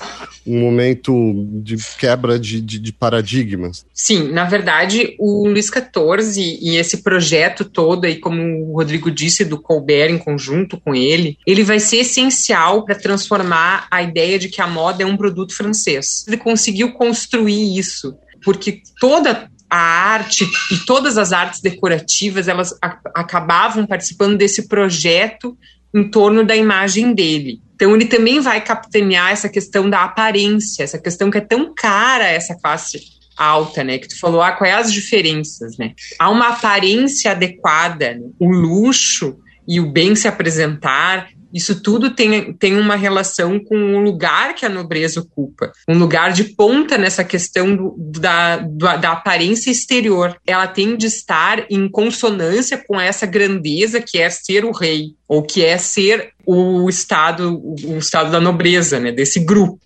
[0.47, 1.13] um momento
[1.61, 3.85] de quebra de, de, de paradigmas.
[3.93, 9.45] Sim, na verdade, o Luiz XIV e esse projeto todo, aí, como o Rodrigo disse,
[9.45, 14.49] do Colbert em conjunto com ele, ele vai ser essencial para transformar a ideia de
[14.49, 16.25] que a moda é um produto francês.
[16.29, 22.77] Ele conseguiu construir isso, porque toda a arte e todas as artes decorativas elas
[23.15, 25.57] acabavam participando desse projeto
[25.93, 27.61] em torno da imagem dele.
[27.75, 32.29] Então ele também vai capitanear essa questão da aparência, essa questão que é tão cara
[32.29, 33.01] essa classe
[33.37, 33.99] alta, né?
[33.99, 35.93] Que tu falou, ah, quais as diferenças, né?
[36.19, 38.29] Há uma aparência adequada, né?
[38.39, 44.01] o luxo e o bem se apresentar, isso tudo tem, tem uma relação com o
[44.01, 49.71] lugar que a nobreza ocupa, um lugar de ponta nessa questão do, da, da, aparência
[49.71, 50.37] exterior.
[50.45, 55.45] Ela tem de estar em consonância com essa grandeza que é ser o rei, ou
[55.45, 59.79] que é ser o estado, o estado da nobreza, né, desse grupo.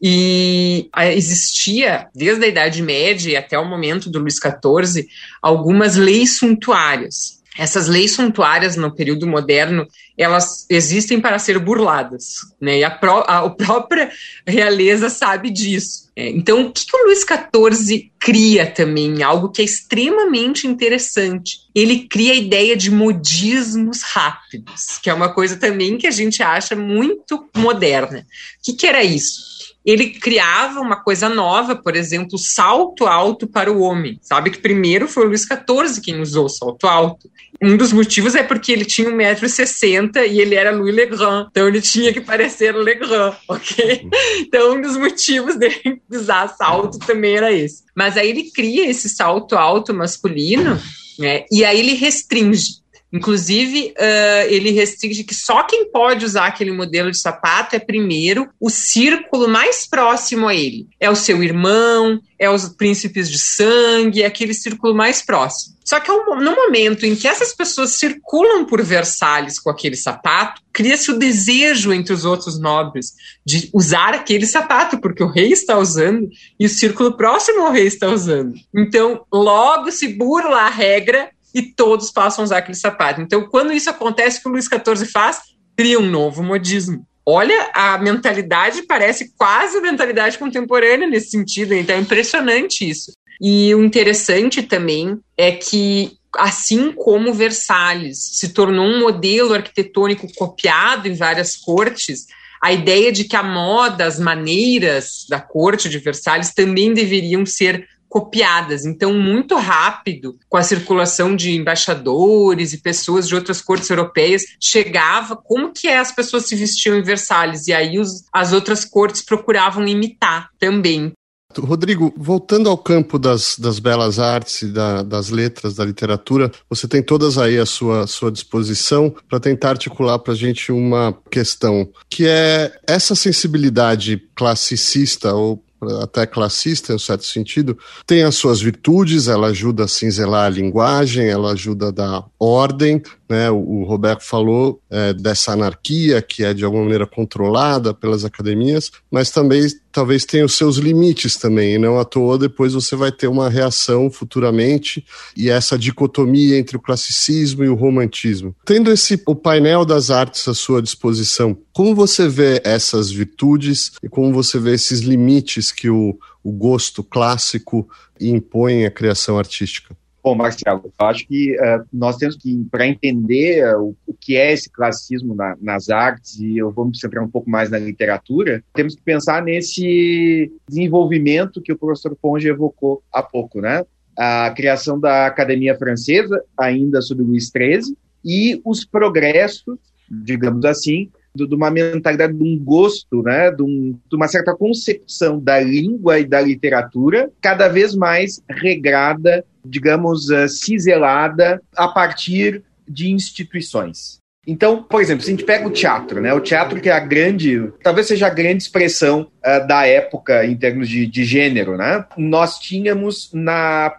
[0.00, 5.06] E existia, desde a Idade Média até o momento do Luís XIV,
[5.42, 12.78] algumas leis suntuárias essas leis suntuárias no período moderno, elas existem para ser burladas, né?
[12.78, 14.10] E a, pró a, a própria
[14.46, 16.06] realeza sabe disso.
[16.16, 19.22] É, então, o que, que, o Luís XIV cria também?
[19.22, 21.58] Algo que é extremamente interessante.
[21.74, 26.42] Ele cria a ideia de modismos rápidos, que é uma coisa também que a gente
[26.42, 28.20] acha muito moderna.
[28.20, 28.24] O
[28.64, 29.55] que, que era isso?
[29.86, 34.18] Ele criava uma coisa nova, por exemplo, salto alto para o homem.
[34.20, 37.30] Sabe que primeiro foi o Luís XIV quem usou salto alto.
[37.62, 41.80] Um dos motivos é porque ele tinha 1,60m e ele era Louis Legrand, então ele
[41.80, 44.08] tinha que parecer Legrand, ok?
[44.40, 47.84] Então um dos motivos dele usar salto também era esse.
[47.94, 50.78] Mas aí ele cria esse salto alto masculino,
[51.18, 51.44] né?
[51.50, 52.84] E aí ele restringe.
[53.12, 58.48] Inclusive, uh, ele restringe que só quem pode usar aquele modelo de sapato é, primeiro,
[58.60, 60.86] o círculo mais próximo a ele.
[60.98, 65.76] É o seu irmão, é os príncipes de sangue, é aquele círculo mais próximo.
[65.86, 71.12] Só que no momento em que essas pessoas circulam por Versalhes com aquele sapato, cria-se
[71.12, 73.12] o desejo entre os outros nobres
[73.46, 77.86] de usar aquele sapato, porque o rei está usando e o círculo próximo ao rei
[77.86, 78.54] está usando.
[78.74, 83.22] Então, logo se burla a regra e todos passam a usar aquele sapato.
[83.22, 85.40] Então, quando isso acontece, o que o Luís XIV faz?
[85.74, 87.06] Cria um novo modismo.
[87.24, 93.10] Olha, a mentalidade parece quase a mentalidade contemporânea nesse sentido, então é impressionante isso.
[93.40, 101.08] E o interessante também é que, assim como Versalhes se tornou um modelo arquitetônico copiado
[101.08, 102.26] em várias cortes,
[102.62, 107.88] a ideia de que a moda, as maneiras da corte de Versalhes também deveriam ser
[108.08, 108.84] copiadas.
[108.84, 115.36] Então, muito rápido, com a circulação de embaixadores e pessoas de outras cortes europeias, chegava
[115.36, 119.86] como que as pessoas se vestiam em Versalhes, e aí os, as outras cortes procuravam
[119.86, 121.12] imitar também.
[121.58, 126.86] Rodrigo, voltando ao campo das, das belas artes e da, das letras, da literatura, você
[126.86, 131.88] tem todas aí à sua, sua disposição para tentar articular para a gente uma questão,
[132.10, 135.62] que é essa sensibilidade classicista ou
[136.02, 140.50] até classista, em um certo sentido, tem as suas virtudes, ela ajuda a cinzelar a
[140.50, 143.50] linguagem, ela ajuda a dar ordem, né?
[143.50, 149.30] O, Roberto falou é, dessa anarquia que é de alguma maneira controlada pelas academias, mas
[149.30, 153.28] também talvez tenha os seus limites também, e não à toa depois você vai ter
[153.28, 155.04] uma reação futuramente
[155.36, 158.54] e essa dicotomia entre o classicismo e o romantismo.
[158.64, 164.08] Tendo esse o painel das artes à sua disposição, como você vê essas virtudes e
[164.08, 167.88] como você vê esses limites que o, o gosto clássico
[168.20, 169.96] impõe à criação artística?
[170.26, 174.52] Bom, Marcelo, eu acho que uh, nós temos que, para entender o, o, que é
[174.52, 178.60] esse classicismo na, nas artes, e eu vou me centrar um pouco mais na literatura,
[178.74, 183.84] temos que pensar nesse desenvolvimento que o professor Ponge evocou há pouco, né?
[184.18, 189.78] A criação da Academia Francesa, ainda sob Luís XIII, e os progressos,
[190.10, 191.08] digamos assim,
[191.44, 196.20] de uma mentalidade, de um gosto, né, de, um, de, uma certa concepção da língua
[196.20, 204.20] e da literatura cada vez mais regrada, digamos, uh, ciselada a partir de instituições.
[204.46, 206.32] Então, por exemplo, se a gente pega o teatro, né?
[206.32, 210.56] O teatro que é a grande, talvez seja a grande expressão uh, da época em
[210.56, 212.04] termos de, de gênero, né?
[212.16, 213.92] Nós tínhamos na,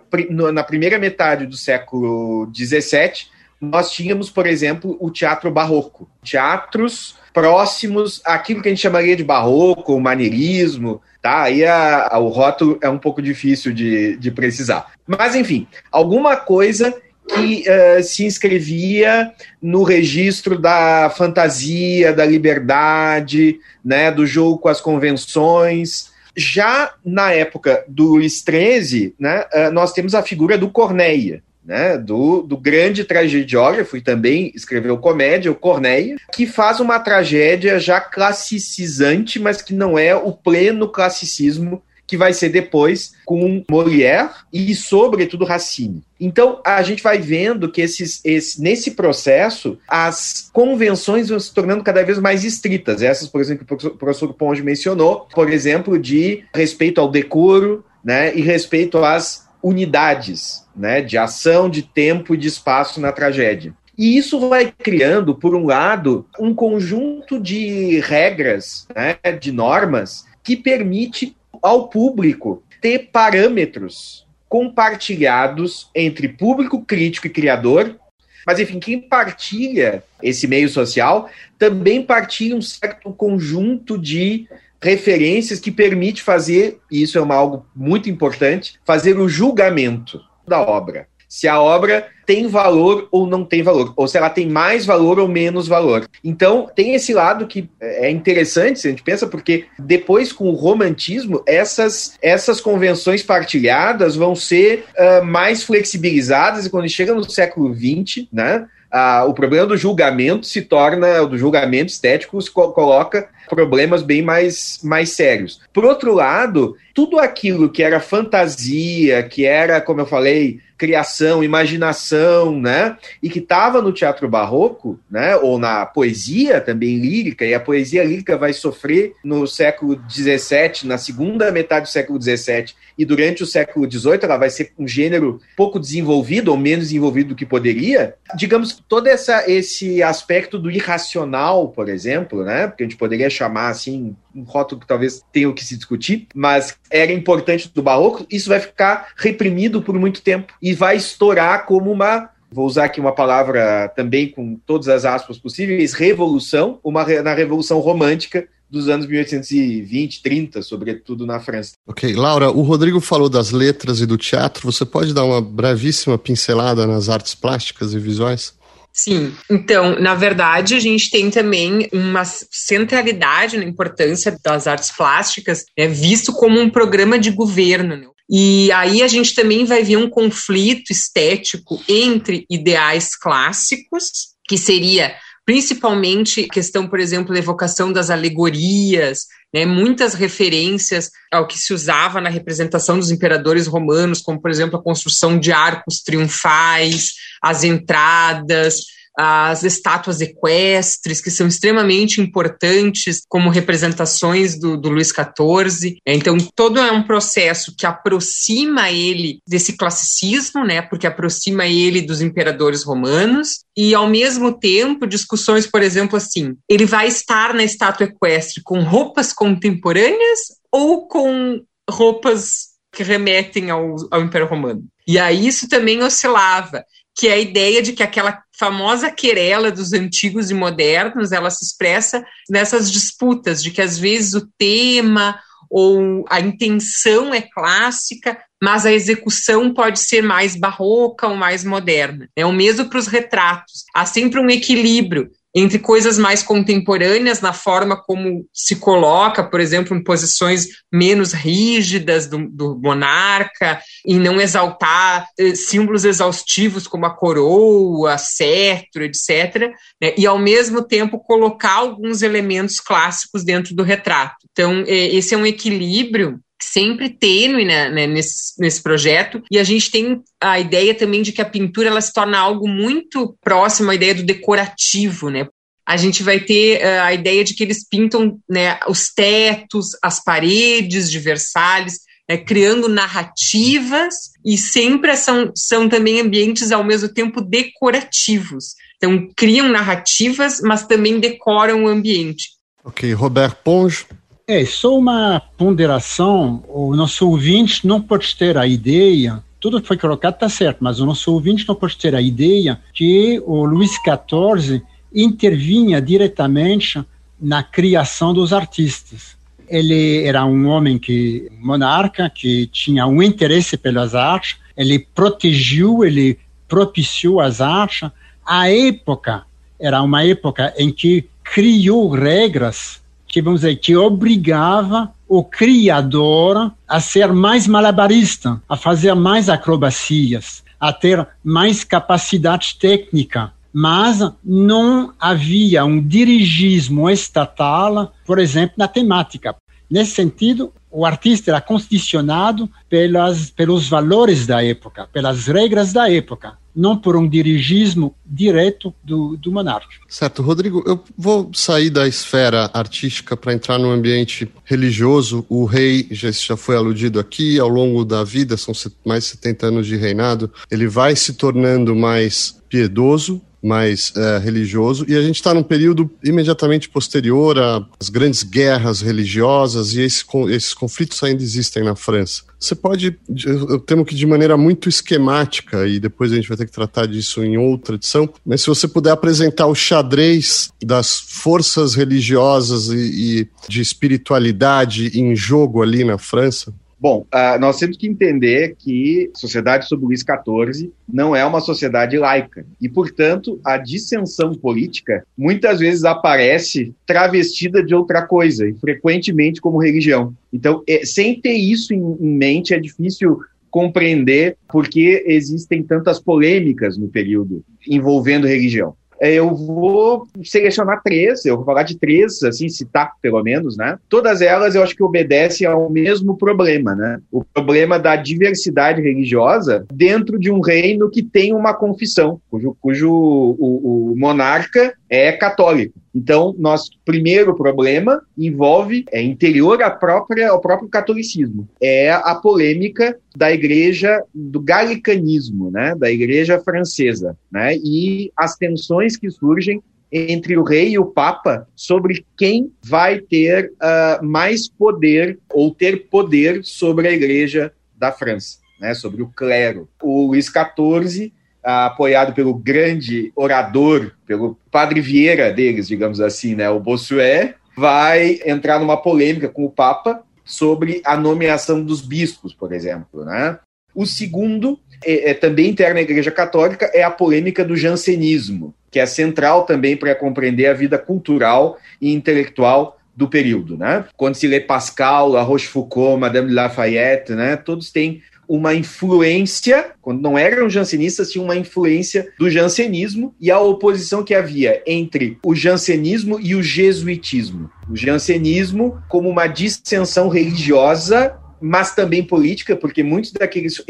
[0.54, 3.28] na primeira metade do século XVII,
[3.60, 6.10] nós tínhamos, por exemplo, o teatro barroco.
[6.24, 11.44] Teatros próximos àquilo que a gente chamaria de barroco, o maneirismo, tá?
[11.44, 14.92] Aí a, a, o rótulo é um pouco difícil de, de precisar.
[15.06, 16.94] Mas, enfim, alguma coisa
[17.28, 19.32] que uh, se inscrevia
[19.62, 26.12] no registro da fantasia, da liberdade, né, do jogo com as convenções.
[26.36, 31.98] Já na época do Luís XIII, né, uh, nós temos a figura do Corneia, né,
[31.98, 38.00] do, do grande tragediógrafo e também escreveu comédia, o Corneia, que faz uma tragédia já
[38.00, 44.74] classicizante, mas que não é o pleno classicismo que vai ser depois com Molière e,
[44.74, 46.02] sobretudo, Racine.
[46.18, 51.84] Então, a gente vai vendo que esses, esse, nesse processo, as convenções vão se tornando
[51.84, 53.02] cada vez mais estritas.
[53.02, 58.34] Essas, por exemplo, que o professor Ponge mencionou, por exemplo, de respeito ao decoro né,
[58.34, 63.74] e respeito às unidades né, de ação, de tempo e de espaço na tragédia.
[63.98, 70.56] E isso vai criando, por um lado, um conjunto de regras, né, de normas, que
[70.56, 78.00] permite ao público ter parâmetros compartilhados entre público, crítico e criador.
[78.48, 81.30] Mas, enfim, quem partilha esse meio social
[81.60, 84.48] também partilha um certo conjunto de
[84.82, 90.62] referências que permite fazer, e isso é uma, algo muito importante, fazer o julgamento da
[90.62, 94.86] obra se a obra tem valor ou não tem valor, ou se ela tem mais
[94.86, 96.08] valor ou menos valor.
[96.22, 100.56] Então, tem esse lado que é interessante, se a gente pensa, porque depois, com o
[100.56, 107.74] romantismo, essas, essas convenções partilhadas vão ser uh, mais flexibilizadas, e quando chega no século
[107.74, 108.68] XX, né?
[108.90, 114.22] Ah, o problema do julgamento se torna, do julgamento estético, se co coloca problemas bem
[114.22, 115.60] mais, mais sérios.
[115.74, 122.60] Por outro lado, tudo aquilo que era fantasia, que era, como eu falei, criação, imaginação,
[122.60, 122.98] né?
[123.22, 125.36] E que estava no teatro barroco, né?
[125.38, 130.98] Ou na poesia também lírica, e a poesia lírica vai sofrer no século XVII, na
[130.98, 135.40] segunda metade do século XVII, e durante o século XVIII ela vai ser um gênero
[135.56, 138.16] pouco desenvolvido ou menos desenvolvido do que poderia.
[138.36, 142.68] Digamos, todo essa, esse aspecto do irracional, por exemplo, né?
[142.68, 146.28] Porque a gente poderia chamar assim um rótulo que talvez tenha o que se discutir,
[146.34, 151.66] mas era importante do barroco, isso vai ficar reprimido por muito tempo e vai estourar
[151.66, 157.06] como uma vou usar aqui uma palavra também com todas as aspas possíveis, revolução, uma
[157.22, 161.74] na revolução romântica dos anos 1820, 30, sobretudo na França.
[161.88, 164.70] Ok, Laura, o Rodrigo falou das letras e do teatro.
[164.72, 168.54] Você pode dar uma brevíssima pincelada nas artes plásticas e visuais?
[168.92, 175.66] Sim, então, na verdade, a gente tem também uma centralidade na importância das artes plásticas,
[175.78, 177.96] né, visto como um programa de governo.
[177.96, 178.08] Né?
[178.30, 185.16] E aí a gente também vai ver um conflito estético entre ideais clássicos, que seria
[185.46, 192.20] principalmente questão, por exemplo, da evocação das alegorias, né, muitas referências ao que se usava
[192.20, 198.88] na representação dos imperadores romanos, como, por exemplo, a construção de arcos triunfais, as entradas,
[199.18, 205.98] as estátuas equestres, que são extremamente importantes como representações do, do Luís XIV.
[206.06, 212.22] Então, todo é um processo que aproxima ele desse classicismo, né, porque aproxima ele dos
[212.22, 218.06] imperadores romanos, e, ao mesmo tempo, discussões, por exemplo, assim, ele vai estar na estátua
[218.06, 224.84] equestre com roupas contemporâneas ou com roupas que remetem ao, ao Império Romano.
[225.08, 226.84] E aí isso também oscilava
[227.18, 231.66] que é a ideia de que aquela famosa querela dos antigos e modernos, ela se
[231.66, 235.40] expressa nessas disputas, de que às vezes o tema
[235.70, 242.30] ou a intenção é clássica, mas a execução pode ser mais barroca ou mais moderna.
[242.36, 243.84] É o mesmo para os retratos.
[243.94, 249.98] Há sempre um equilíbrio entre coisas mais contemporâneas na forma como se coloca, por exemplo,
[249.98, 257.10] em posições menos rígidas do, do monarca, e não exaltar eh, símbolos exaustivos como a
[257.10, 264.36] coroa, cetro, etc., né, e ao mesmo tempo colocar alguns elementos clássicos dentro do retrato.
[264.52, 269.64] Então, eh, esse é um equilíbrio sempre tênue né, né, nesse, nesse projeto e a
[269.64, 273.92] gente tem a ideia também de que a pintura ela se torna algo muito próximo
[273.92, 275.48] à ideia do decorativo, né?
[275.86, 280.22] A gente vai ter uh, a ideia de que eles pintam né, os tetos, as
[280.22, 287.40] paredes de Versalhes, né, criando narrativas e sempre são, são também ambientes ao mesmo tempo
[287.40, 288.76] decorativos.
[288.98, 292.50] Então, criam narrativas, mas também decoram o ambiente.
[292.84, 294.06] Ok, Roberto Ponge.
[294.50, 299.98] É, só uma ponderação, o nosso ouvinte não pode ter a ideia, tudo que foi
[299.98, 303.92] colocado está certo, mas o nosso ouvinte não pode ter a ideia que o Luís
[303.92, 304.82] XIV
[305.14, 307.04] intervinha diretamente
[307.38, 309.36] na criação dos artistas.
[309.68, 316.40] Ele era um homem que monarca que tinha um interesse pelas artes, ele protegeu, ele
[316.70, 318.10] propiciou as artes.
[318.46, 319.44] A época
[319.78, 323.06] era uma época em que criou regras
[323.38, 330.64] que vamos dizer que obrigava o criador a ser mais malabarista, a fazer mais acrobacias,
[330.80, 339.56] a ter mais capacidade técnica, mas não havia um dirigismo estatal, por exemplo, na temática.
[339.90, 346.58] Nesse sentido, o artista era condicionado pelas, pelos valores da época, pelas regras da época,
[346.76, 349.96] não por um dirigismo direto do, do monarca.
[350.08, 355.46] Certo, Rodrigo, eu vou sair da esfera artística para entrar no ambiente religioso.
[355.50, 358.74] O rei, já, já foi aludido aqui, ao longo da vida, são
[359.06, 365.06] mais de 70 anos de reinado, ele vai se tornando mais piedoso, mais é, religioso,
[365.08, 367.58] e a gente está num período imediatamente posterior
[368.00, 372.44] às grandes guerras religiosas e esse, esses conflitos ainda existem na França.
[372.60, 376.66] Você pode, eu temo que de maneira muito esquemática, e depois a gente vai ter
[376.66, 381.94] que tratar disso em outra edição, mas se você puder apresentar o xadrez das forças
[381.94, 386.74] religiosas e, e de espiritualidade em jogo ali na França.
[387.00, 391.62] Bom, uh, nós temos que entender que a sociedade sob Luís XIV não é uma
[391.62, 392.66] sociedade laica.
[392.82, 399.82] E, portanto, a dissensão política muitas vezes aparece travestida de outra coisa, e frequentemente como
[399.82, 400.34] religião.
[400.52, 403.38] Então, é, sem ter isso em, em mente, é difícil
[403.70, 408.96] compreender por que existem tantas polêmicas no período envolvendo religião.
[409.20, 413.98] É, eu vou selecionar três, eu vou falar de três, assim, citar pelo menos, né?
[414.10, 417.20] Todas elas eu acho que obedecem ao mesmo problema, né?
[417.32, 423.12] O problema da diversidade religiosa dentro de um reino que tem uma confissão, cujo, cujo
[423.12, 426.00] o, o monarca é católico.
[426.14, 431.68] Então, nosso primeiro problema envolve é interior à própria, ao próprio catolicismo.
[431.82, 439.16] É a polêmica da igreja do galicanismo, né, da igreja francesa, né, e as tensões
[439.16, 439.82] que surgem
[440.12, 446.08] entre o rei e o papa sobre quem vai ter uh, mais poder ou ter
[446.10, 449.90] poder sobre a igreja da França, né, sobre o clero.
[450.02, 451.34] O Luís XIV
[451.64, 458.80] apoiado pelo grande orador, pelo padre Vieira deles, digamos assim, né, o Bossuet, vai entrar
[458.80, 463.26] numa polêmica com o Papa sobre a nomeação dos bispos, por exemplo.
[463.26, 463.60] Né?
[463.94, 469.00] O segundo, é, é também interno à Igreja Católica, é a polêmica do jansenismo, que
[469.00, 474.06] é central também para compreender a vida cultural e intelectual do período, né?
[474.16, 477.56] Quando se lê Pascal, La Rochefoucauld, Madame de Lafayette, né?
[477.56, 483.60] Todos têm uma influência, quando não eram jansenistas, tinha uma influência do jansenismo e a
[483.60, 487.70] oposição que havia entre o jansenismo e o jesuitismo.
[487.90, 493.84] O jansenismo como uma dissensão religiosa mas também política, porque muitos daqueles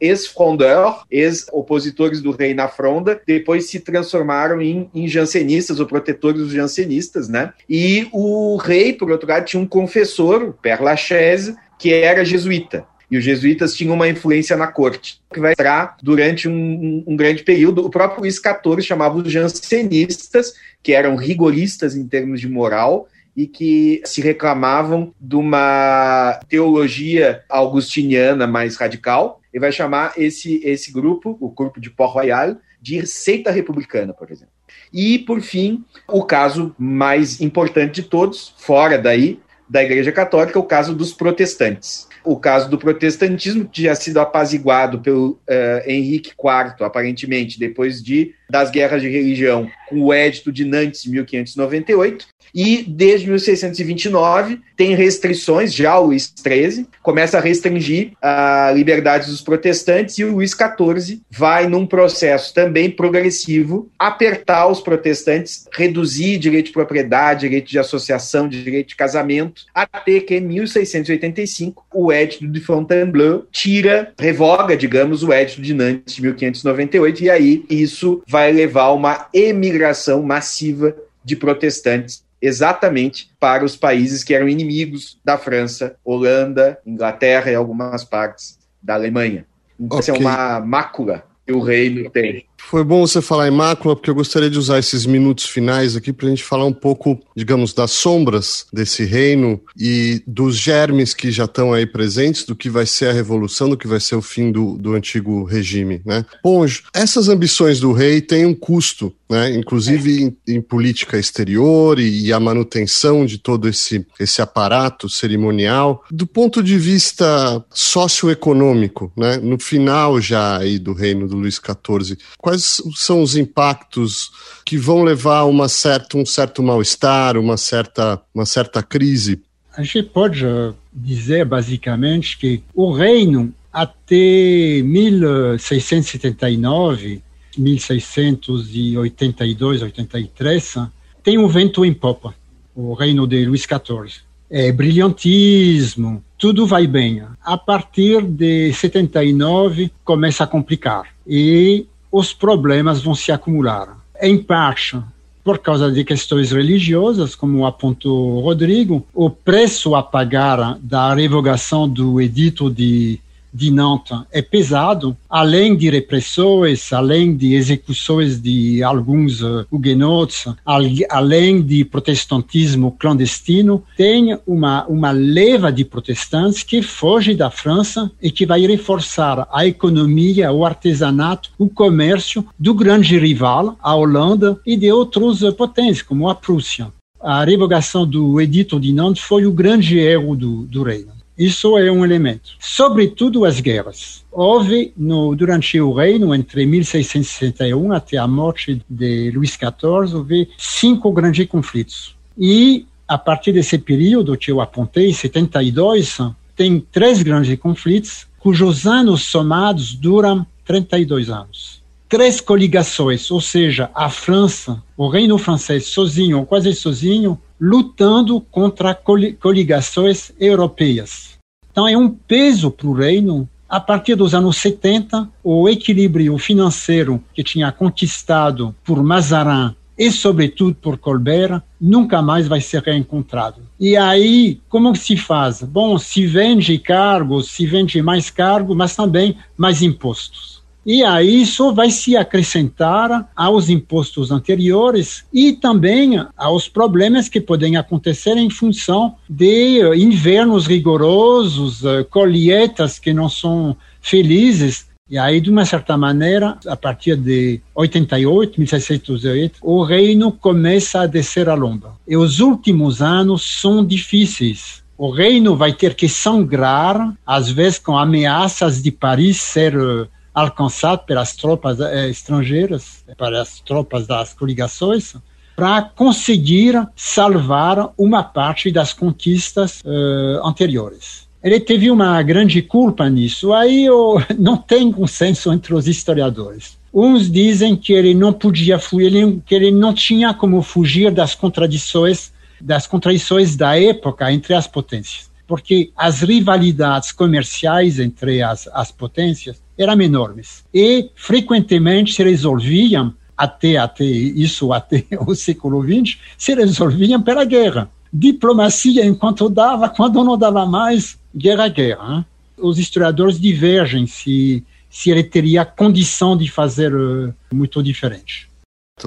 [0.00, 6.52] ex-frondeurs, ex-opositores do rei na fronda, depois se transformaram em, em jansenistas ou protetores dos
[6.52, 7.52] jansenistas, né?
[7.68, 12.86] E o rei, por outro lado, tinha um confessor, o Père Lachaise, que era jesuíta.
[13.10, 17.42] E os jesuítas tinham uma influência na corte, que vai entrar durante um, um, grande
[17.42, 17.84] período.
[17.84, 23.46] O próprio Luís XIV chamava os jansenistas, que eram rigoristas em termos de moral, e
[23.46, 29.40] que se reclamavam de uma teologia augustiniana mais radical.
[29.52, 34.52] Ele vai chamar esse, esse grupo, o grupo de Port-Royal, de seita republicana, por exemplo.
[34.92, 40.64] E, por fim, o caso mais importante de todos, fora daí, da Igreja Católica, o
[40.64, 47.58] caso dos protestantes o caso do protestantismo, tinha sido apaziguado pelo uh, Henrique IV, aparentemente,
[47.58, 53.26] depois de das guerras de religião, com o Edito de Nantes, em 1598, e desde
[53.26, 60.24] 1629 tem restrições, já o Luís XIII começa a restringir a liberdade dos protestantes e
[60.24, 67.40] o Luís XIV vai num processo também progressivo apertar os protestantes, reduzir direito de propriedade,
[67.40, 74.12] direito de associação, direito de casamento, até que em 1685 o Edito de Fontainebleau tira,
[74.18, 79.28] revoga, digamos, o Edito de Nantes de 1598 e aí isso vai levar a uma
[79.32, 87.50] emigração massiva de protestantes exatamente para os países que eram inimigos da França, Holanda, Inglaterra
[87.50, 89.44] e algumas partes da Alemanha.
[89.78, 90.14] Então, okay.
[90.14, 92.44] essa é uma mácula que o reino tem.
[92.58, 96.12] Foi bom você falar em mácula, porque eu gostaria de usar esses minutos finais aqui
[96.12, 101.32] para a gente falar um pouco, digamos, das sombras desse reino e dos germes que
[101.32, 104.22] já estão aí presentes, do que vai ser a revolução, do que vai ser o
[104.22, 106.00] fim do, do antigo regime.
[106.04, 106.24] Né?
[106.42, 109.54] Ponjo, essas ambições do rei têm um custo, né?
[109.54, 116.04] inclusive em, em política exterior e, e, a manutenção de todo esse, esse aparato cerimonial.
[116.10, 119.36] Do ponto de vista socioeconômico, né?
[119.36, 124.32] no final já aí do reino do Luís XIV, quais são os impactos
[124.66, 129.40] que vão levar a uma certa, um certo mal-estar, uma certa, uma certa crise?
[129.76, 130.44] A gente pode
[130.92, 137.22] dizer basicamente que o reino até 1679,
[137.56, 140.76] 1682, 83,
[141.22, 142.34] tem um vento em popa,
[142.74, 144.22] o reino de Luís XIV.
[144.48, 147.22] É brilhantismo, tudo vai bem.
[147.44, 153.98] A partir de 79 começa a complicar e os problemas vão se acumular.
[154.20, 154.98] Em parte,
[155.44, 162.20] por causa de questões religiosas, como apontou Rodrigo, o preço a pagar da revogação do
[162.20, 163.20] edito de
[163.52, 171.62] de Nantes é pesado, além de repressões, além de execuções de alguns uh, huguenotes, além
[171.62, 178.46] de protestantismo clandestino, tem uma, uma leva de protestantes que foge da França e que
[178.46, 184.90] vai reforçar a economia, o artesanato, o comércio do grande rival, a Holanda, e de
[184.92, 186.88] outros uh, potências, como a Prússia.
[187.20, 191.19] A revogação do Edito de Nantes foi o grande erro do, do reino.
[191.40, 192.50] Isso é um elemento.
[192.60, 194.22] Sobretudo as guerras.
[194.30, 201.10] Houve, no, durante o reino, entre 1661 até a morte de Luís XIV, houve cinco
[201.10, 202.14] grandes conflitos.
[202.36, 206.18] E, a partir desse período que eu apontei, 72,
[206.54, 211.82] tem três grandes conflitos, cujos anos somados duram 32 anos.
[212.06, 218.94] Três coligações, ou seja, a França, o reino francês sozinho ou quase sozinho, lutando contra
[218.94, 221.29] coligações europeias.
[221.70, 223.48] Então, é um peso para o reino.
[223.68, 230.74] A partir dos anos 70, o equilíbrio financeiro que tinha conquistado por Mazarin e, sobretudo,
[230.74, 233.60] por Colbert, nunca mais vai ser reencontrado.
[233.78, 235.62] E aí, como se faz?
[235.62, 240.59] Bom, se vende cargos, se vende mais cargos, mas também mais impostos.
[240.84, 247.76] E aí isso vai se acrescentar aos impostos anteriores e também aos problemas que podem
[247.76, 254.88] acontecer em função de invernos rigorosos, eh, colheitas que não são felizes.
[255.08, 261.06] E aí, de uma certa maneira, a partir de 88, 1608, o reino começa a
[261.06, 261.96] descer a lomba.
[262.06, 264.82] E os últimos anos são difíceis.
[264.96, 271.04] O reino vai ter que sangrar, às vezes com ameaças de Paris ser eh, alcançado
[271.04, 275.14] pelas tropas eh, estrangeiras, pelas tropas das coligações,
[275.56, 281.28] para conseguir salvar uma parte das conquistas eh, anteriores.
[281.42, 283.52] Ele teve uma grande culpa nisso.
[283.52, 286.78] Aí eu, não tem consenso entre os historiadores.
[286.92, 292.32] Uns dizem que ele não podia fugir, que ele não tinha como fugir das contradições,
[292.60, 299.62] das contradições da época entre as potências, porque as rivalidades comerciais entre as, as potências
[299.82, 300.64] eram enormes.
[300.72, 307.90] E frequentemente se resolviam até até isso até o século XX se resolviam pela guerra.
[308.12, 312.24] Diplomacia enquanto dava quando não dava mais guerra guerra hein?
[312.58, 318.49] os historiadores divergem se se ele teria condição de fazer uh, muito diferente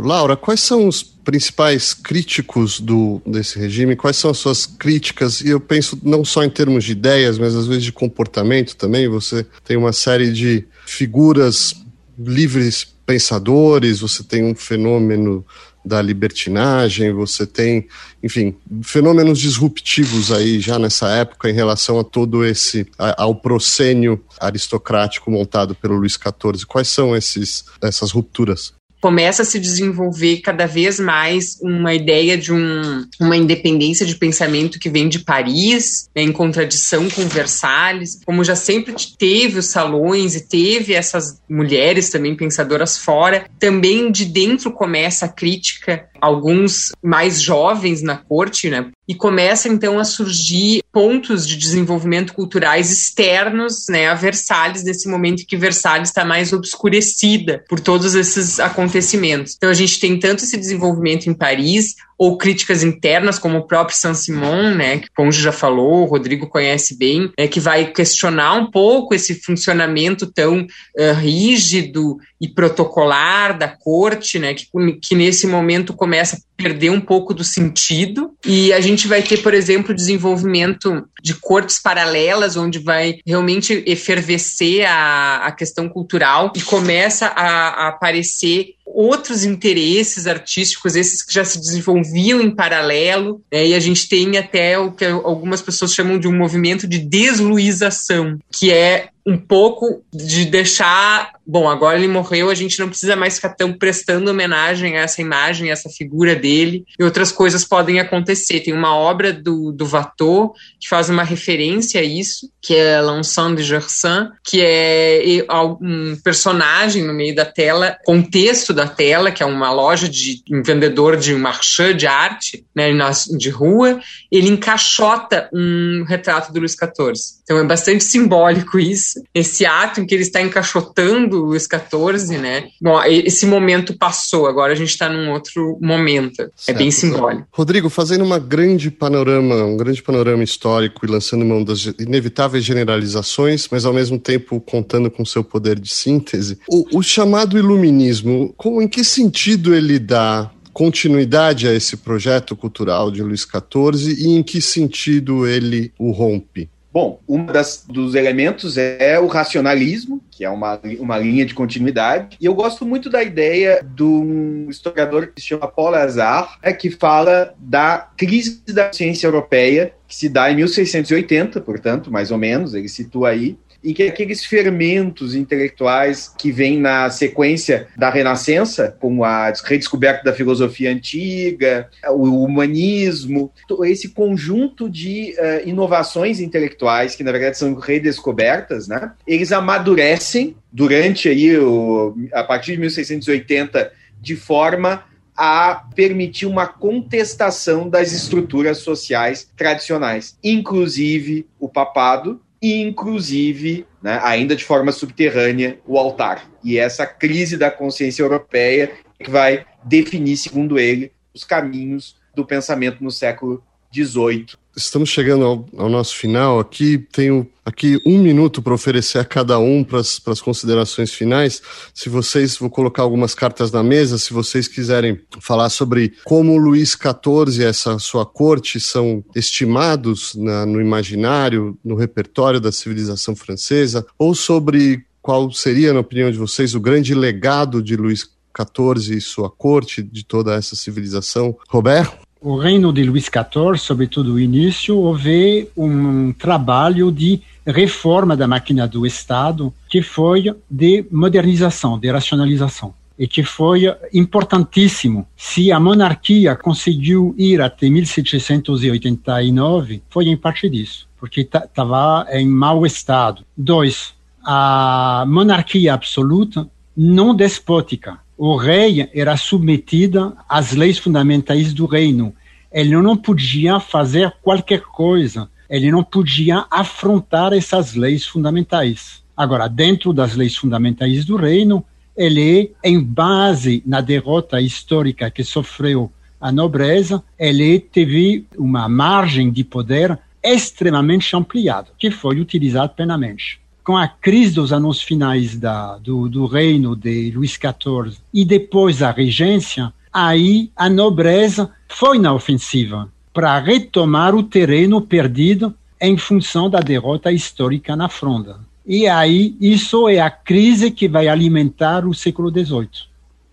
[0.02, 3.96] Laura, quais são os principais críticos do, desse regime?
[3.96, 5.42] Quais são as suas críticas?
[5.42, 9.08] E eu penso não só em termos de ideias, mas às vezes de comportamento também.
[9.08, 11.74] Você tem uma série de figuras
[12.18, 15.46] livres pensadores, você tem um fenômeno
[15.86, 17.88] da libertinagem, você tem,
[18.22, 25.30] enfim, fenômenos disruptivos aí já nessa época em relação a todo esse ao proscênio aristocrático
[25.30, 26.66] montado pelo Luís XIV.
[26.66, 28.74] Quais são esses essas rupturas?
[29.04, 34.80] Começa a se desenvolver cada vez mais uma ideia de um, uma independência de pensamento
[34.80, 40.36] que vem de Paris, né, em contradição com Versalhes, como já sempre teve os salões
[40.36, 47.42] e teve essas mulheres também pensadoras fora, também de dentro começa a crítica, alguns mais
[47.42, 54.08] jovens na corte, né, e começa então a surgir pontos de desenvolvimento culturais externos né,
[54.08, 59.56] a Versalhes, nesse momento em que Versalhes está mais obscurecida por todos esses acontecimentos.
[59.58, 63.98] Então a gente tem tanto esse desenvolvimento em Paris, ou críticas internas, como o próprio
[63.98, 68.54] Saint-Simon, né, que o Conde já falou, o Rodrigo conhece bem, é, que vai questionar
[68.54, 74.68] um pouco esse funcionamento tão uh, rígido e protocolar da corte, né, que,
[75.02, 78.32] que nesse momento começa perder um pouco do sentido.
[78.46, 84.86] E a gente vai ter, por exemplo, desenvolvimento de cortes paralelas, onde vai realmente efervescer
[84.86, 91.44] a, a questão cultural e começa a, a aparecer outros interesses artísticos, esses que já
[91.44, 96.20] se desenvolviam em paralelo, né, e a gente tem até o que algumas pessoas chamam
[96.20, 102.50] de um movimento de desluização, que é um pouco de deixar, bom, agora ele morreu,
[102.50, 106.36] a gente não precisa mais ficar tão prestando homenagem a essa imagem, a essa figura
[106.36, 108.60] dele, e outras coisas podem acontecer.
[108.60, 113.58] Tem uma obra do, do Watteau que faz uma referência a isso, que é L'Ensemble
[113.58, 115.46] de Gersan, que é
[115.82, 120.62] um personagem no meio da tela, contexto da tela, que é uma loja de um
[120.62, 122.90] vendedor de marchand de arte, né,
[123.38, 124.00] de rua,
[124.32, 127.42] ele encaixota um retrato do Luís XIV.
[127.44, 132.38] Então é bastante simbólico isso, esse ato em que ele está encaixotando o Luís XIV,
[132.38, 132.68] né?
[132.82, 136.38] Bom, esse momento passou, agora a gente está num outro momento.
[136.56, 136.70] Certo.
[136.70, 137.48] É bem simbólico.
[137.52, 143.68] Rodrigo, fazendo uma grande panorama, um grande panorama histórico e lançando mão das inevitáveis generalizações,
[143.72, 148.82] mas ao mesmo tempo contando com seu poder de síntese, o, o chamado iluminismo, como,
[148.82, 154.42] em que sentido ele dá continuidade a esse projeto cultural de Luís XIV e em
[154.42, 156.70] que sentido ele o rompe?
[156.94, 162.38] Bom, um das, dos elementos é o racionalismo, que é uma, uma linha de continuidade.
[162.40, 166.72] E eu gosto muito da ideia de um historiador que se chama Paul Azar, é,
[166.72, 172.38] que fala da crise da ciência europeia, que se dá em 1680, portanto, mais ou
[172.38, 178.96] menos, ele situa aí, em que aqueles fermentos intelectuais que vêm na sequência da Renascença,
[179.00, 183.52] como a redescoberta da filosofia antiga, o humanismo,
[183.84, 189.12] esse conjunto de uh, inovações intelectuais que na verdade são redescobertas, né?
[189.28, 195.04] Eles amadurecem durante aí o, a partir de 1680 de forma
[195.36, 204.56] a permitir uma contestação das estruturas sociais tradicionais, inclusive o papado, e inclusive, né, ainda
[204.56, 206.50] de forma subterrânea, o altar.
[206.64, 213.04] E essa crise da consciência europeia que vai definir, segundo ele, os caminhos do pensamento
[213.04, 213.62] no século
[213.94, 216.98] XVIII Estamos chegando ao, ao, nosso final aqui.
[216.98, 221.62] Tenho aqui um minuto para oferecer a cada um para as considerações finais.
[221.94, 226.98] Se vocês, vou colocar algumas cartas na mesa, se vocês quiserem falar sobre como Luís
[226.98, 234.04] XIV e essa sua corte são estimados na, no imaginário, no repertório da civilização francesa,
[234.18, 238.28] ou sobre qual seria, na opinião de vocês, o grande legado de Luís
[238.58, 241.56] XIV e sua corte, de toda essa civilização.
[241.70, 242.23] Robert?
[242.44, 248.86] O reino de Luís XIV, sobretudo o início, houve um trabalho de reforma da máquina
[248.86, 253.84] do Estado que foi de modernização, de racionalização e que foi
[254.14, 255.26] importantíssimo.
[255.38, 262.86] Se a monarquia conseguiu ir até 1789, foi em parte disso, porque estava em mau
[262.86, 263.46] estado.
[263.56, 264.14] Dois,
[264.44, 272.34] a monarquia absoluta não despótica o rei era submetido às leis fundamentais do reino.
[272.72, 275.50] Ele não podia fazer qualquer coisa.
[275.70, 279.24] Ele não podia afrontar essas leis fundamentais.
[279.38, 281.86] Agora, dentro das leis fundamentais do reino,
[282.18, 289.64] ele, em base na derrota histórica que sofreu a nobreza, ele teve uma margem de
[289.64, 296.30] poder extremamente ampliada, que foi utilizada plenamente com a crise dos anos finais da, do,
[296.30, 303.10] do reino de Luís XIV e depois a regência, aí a nobreza foi na ofensiva
[303.34, 308.60] para retomar o terreno perdido em função da derrota histórica na fronda.
[308.86, 312.90] E aí isso é a crise que vai alimentar o século XVIII,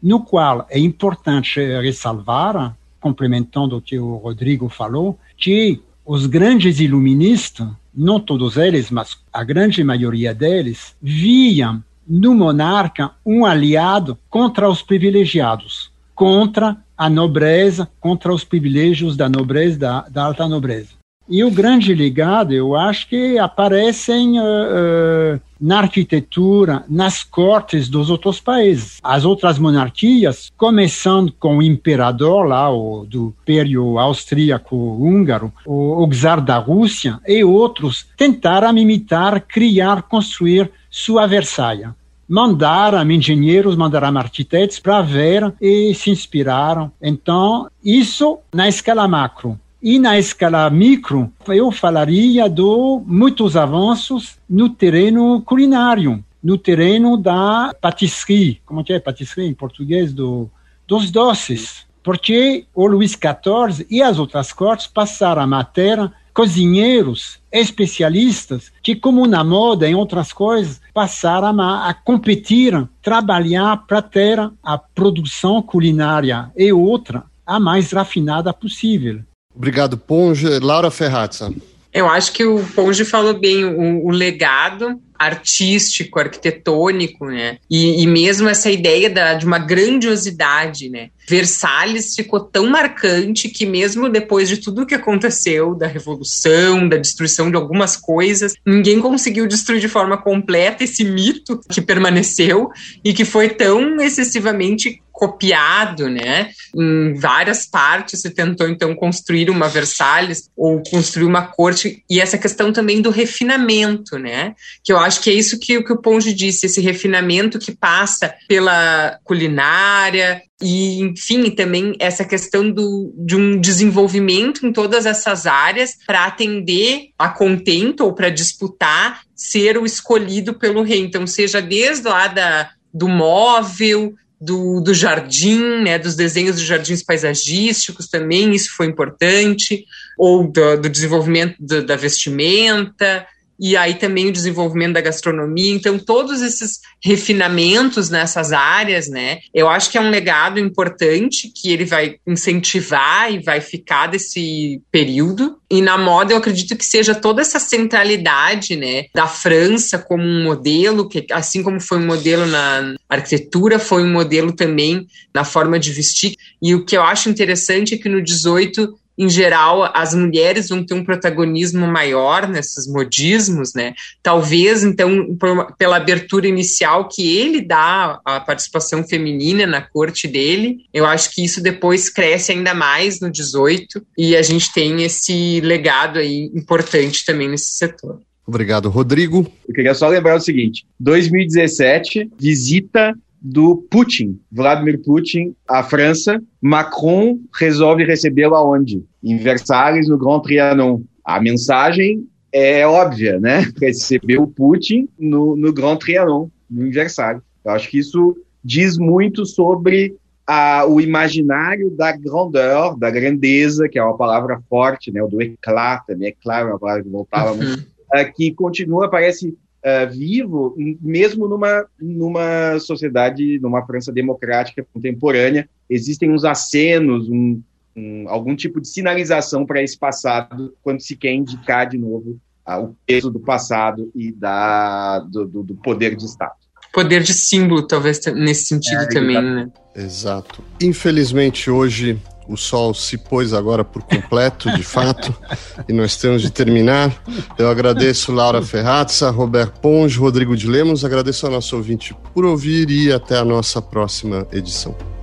[0.02, 7.68] no qual é importante ressalvar, complementando o que o Rodrigo falou, que os grandes iluministas
[7.94, 14.82] não todos eles, mas a grande maioria deles, viam no monarca um aliado contra os
[14.82, 20.99] privilegiados, contra a nobreza, contra os privilégios da nobreza, da, da alta nobreza.
[21.32, 28.10] E o grande legado, eu acho que aparecem uh, uh, na arquitetura, nas cortes dos
[28.10, 28.98] outros países.
[29.00, 36.40] As outras monarquias, começando com o imperador lá, o, do Império Austríaco-Húngaro, o, o czar
[36.40, 41.90] da Rússia e outros, tentaram imitar, criar, construir sua Versailles.
[42.28, 46.90] mandaram engenheiros, mandaram arquitetos para ver e se inspiraram.
[47.00, 49.56] Então, isso na escala macro.
[49.82, 52.62] E na escala micro, eu falaria de
[53.06, 60.50] muitos avanços no terreno culinário, no terreno da patisserie, como é patisserie em português, do,
[60.86, 61.86] dos doces.
[62.02, 69.26] Porque o Luís XIV e as outras cortes passaram a ter cozinheiros especialistas que, como
[69.26, 76.50] na moda e outras coisas, passaram a, a competir, trabalhar para ter a produção culinária
[76.54, 79.22] e outra a mais refinada possível.
[79.60, 80.58] Obrigado, Ponge.
[80.58, 81.52] Laura Ferrazza.
[81.92, 87.58] Eu acho que o Ponge falou bem, o, o legado artístico, arquitetônico, né?
[87.70, 91.10] E, e mesmo essa ideia da, de uma grandiosidade, né?
[91.28, 96.96] Versalhes ficou tão marcante que mesmo depois de tudo o que aconteceu, da revolução, da
[96.96, 102.70] destruição de algumas coisas, ninguém conseguiu destruir de forma completa esse mito que permaneceu
[103.04, 106.48] e que foi tão excessivamente copiado, né?
[106.74, 112.38] Em várias partes se tentou então construir uma Versalhes ou construir uma corte e essa
[112.38, 114.54] questão também do refinamento, né?
[114.82, 118.34] Que eu acho que é isso que, que o Ponge disse, esse refinamento que passa
[118.48, 125.96] pela culinária, e, enfim, também essa questão do, de um desenvolvimento em todas essas áreas
[126.06, 131.00] para atender a contento ou para disputar ser o escolhido pelo rei.
[131.00, 137.02] Então, seja desde lá da, do móvel, do, do jardim, né, dos desenhos dos jardins
[137.02, 139.84] paisagísticos também, isso foi importante,
[140.16, 143.26] ou do, do desenvolvimento do, da vestimenta,
[143.60, 145.70] e aí também o desenvolvimento da gastronomia.
[145.70, 149.40] Então, todos esses refinamentos nessas áreas, né?
[149.52, 154.80] Eu acho que é um legado importante que ele vai incentivar e vai ficar desse
[154.90, 155.58] período.
[155.70, 160.42] E na moda, eu acredito que seja toda essa centralidade, né, da França como um
[160.42, 165.78] modelo, que assim como foi um modelo na arquitetura, foi um modelo também na forma
[165.78, 166.34] de vestir.
[166.62, 170.82] E o que eu acho interessante é que no 18 em geral, as mulheres vão
[170.82, 173.92] ter um protagonismo maior nesses modismos, né?
[174.22, 180.86] Talvez, então, por, pela abertura inicial que ele dá à participação feminina na corte dele,
[180.90, 185.60] eu acho que isso depois cresce ainda mais no 18 e a gente tem esse
[185.60, 188.22] legado aí importante também nesse setor.
[188.46, 189.46] Obrigado, Rodrigo.
[189.68, 196.40] Eu queria só lembrar o seguinte: 2017, visita do Putin, Vladimir Putin, à França.
[196.60, 199.02] Macron resolve recebê-lo aonde?
[199.22, 201.00] Em Versalhes, no Grand Trianon.
[201.24, 203.66] A mensagem é óbvia, né?
[203.80, 207.42] Receber o Putin no, no Grand Trianon, no Versalhes.
[207.64, 210.14] Eu acho que isso diz muito sobre
[210.46, 215.22] a, o imaginário da grandeur, da grandeza, que é uma palavra forte, né?
[215.22, 218.32] O do éclat também, éclat é uma palavra que voltava muito, uhum.
[218.34, 225.68] que continua, parece uh, vivo, mesmo numa, numa sociedade, numa França democrática contemporânea.
[225.88, 227.60] Existem uns acenos, um,
[227.96, 232.84] um, algum tipo de sinalização para esse passado quando se quer indicar de novo uh,
[232.84, 236.60] o peso do passado e da, do, do, do poder de Estado
[236.92, 239.70] poder de símbolo, talvez nesse sentido é, também, né?
[239.94, 240.62] Exato.
[240.80, 242.18] Infelizmente, hoje
[242.50, 245.32] o sol se pôs agora por completo, de fato,
[245.88, 247.14] e nós temos de terminar.
[247.56, 252.90] Eu agradeço Laura Ferrazza, Roberto Ponge, Rodrigo de Lemos, agradeço ao nosso ouvinte por ouvir
[252.90, 255.19] e até a nossa próxima edição.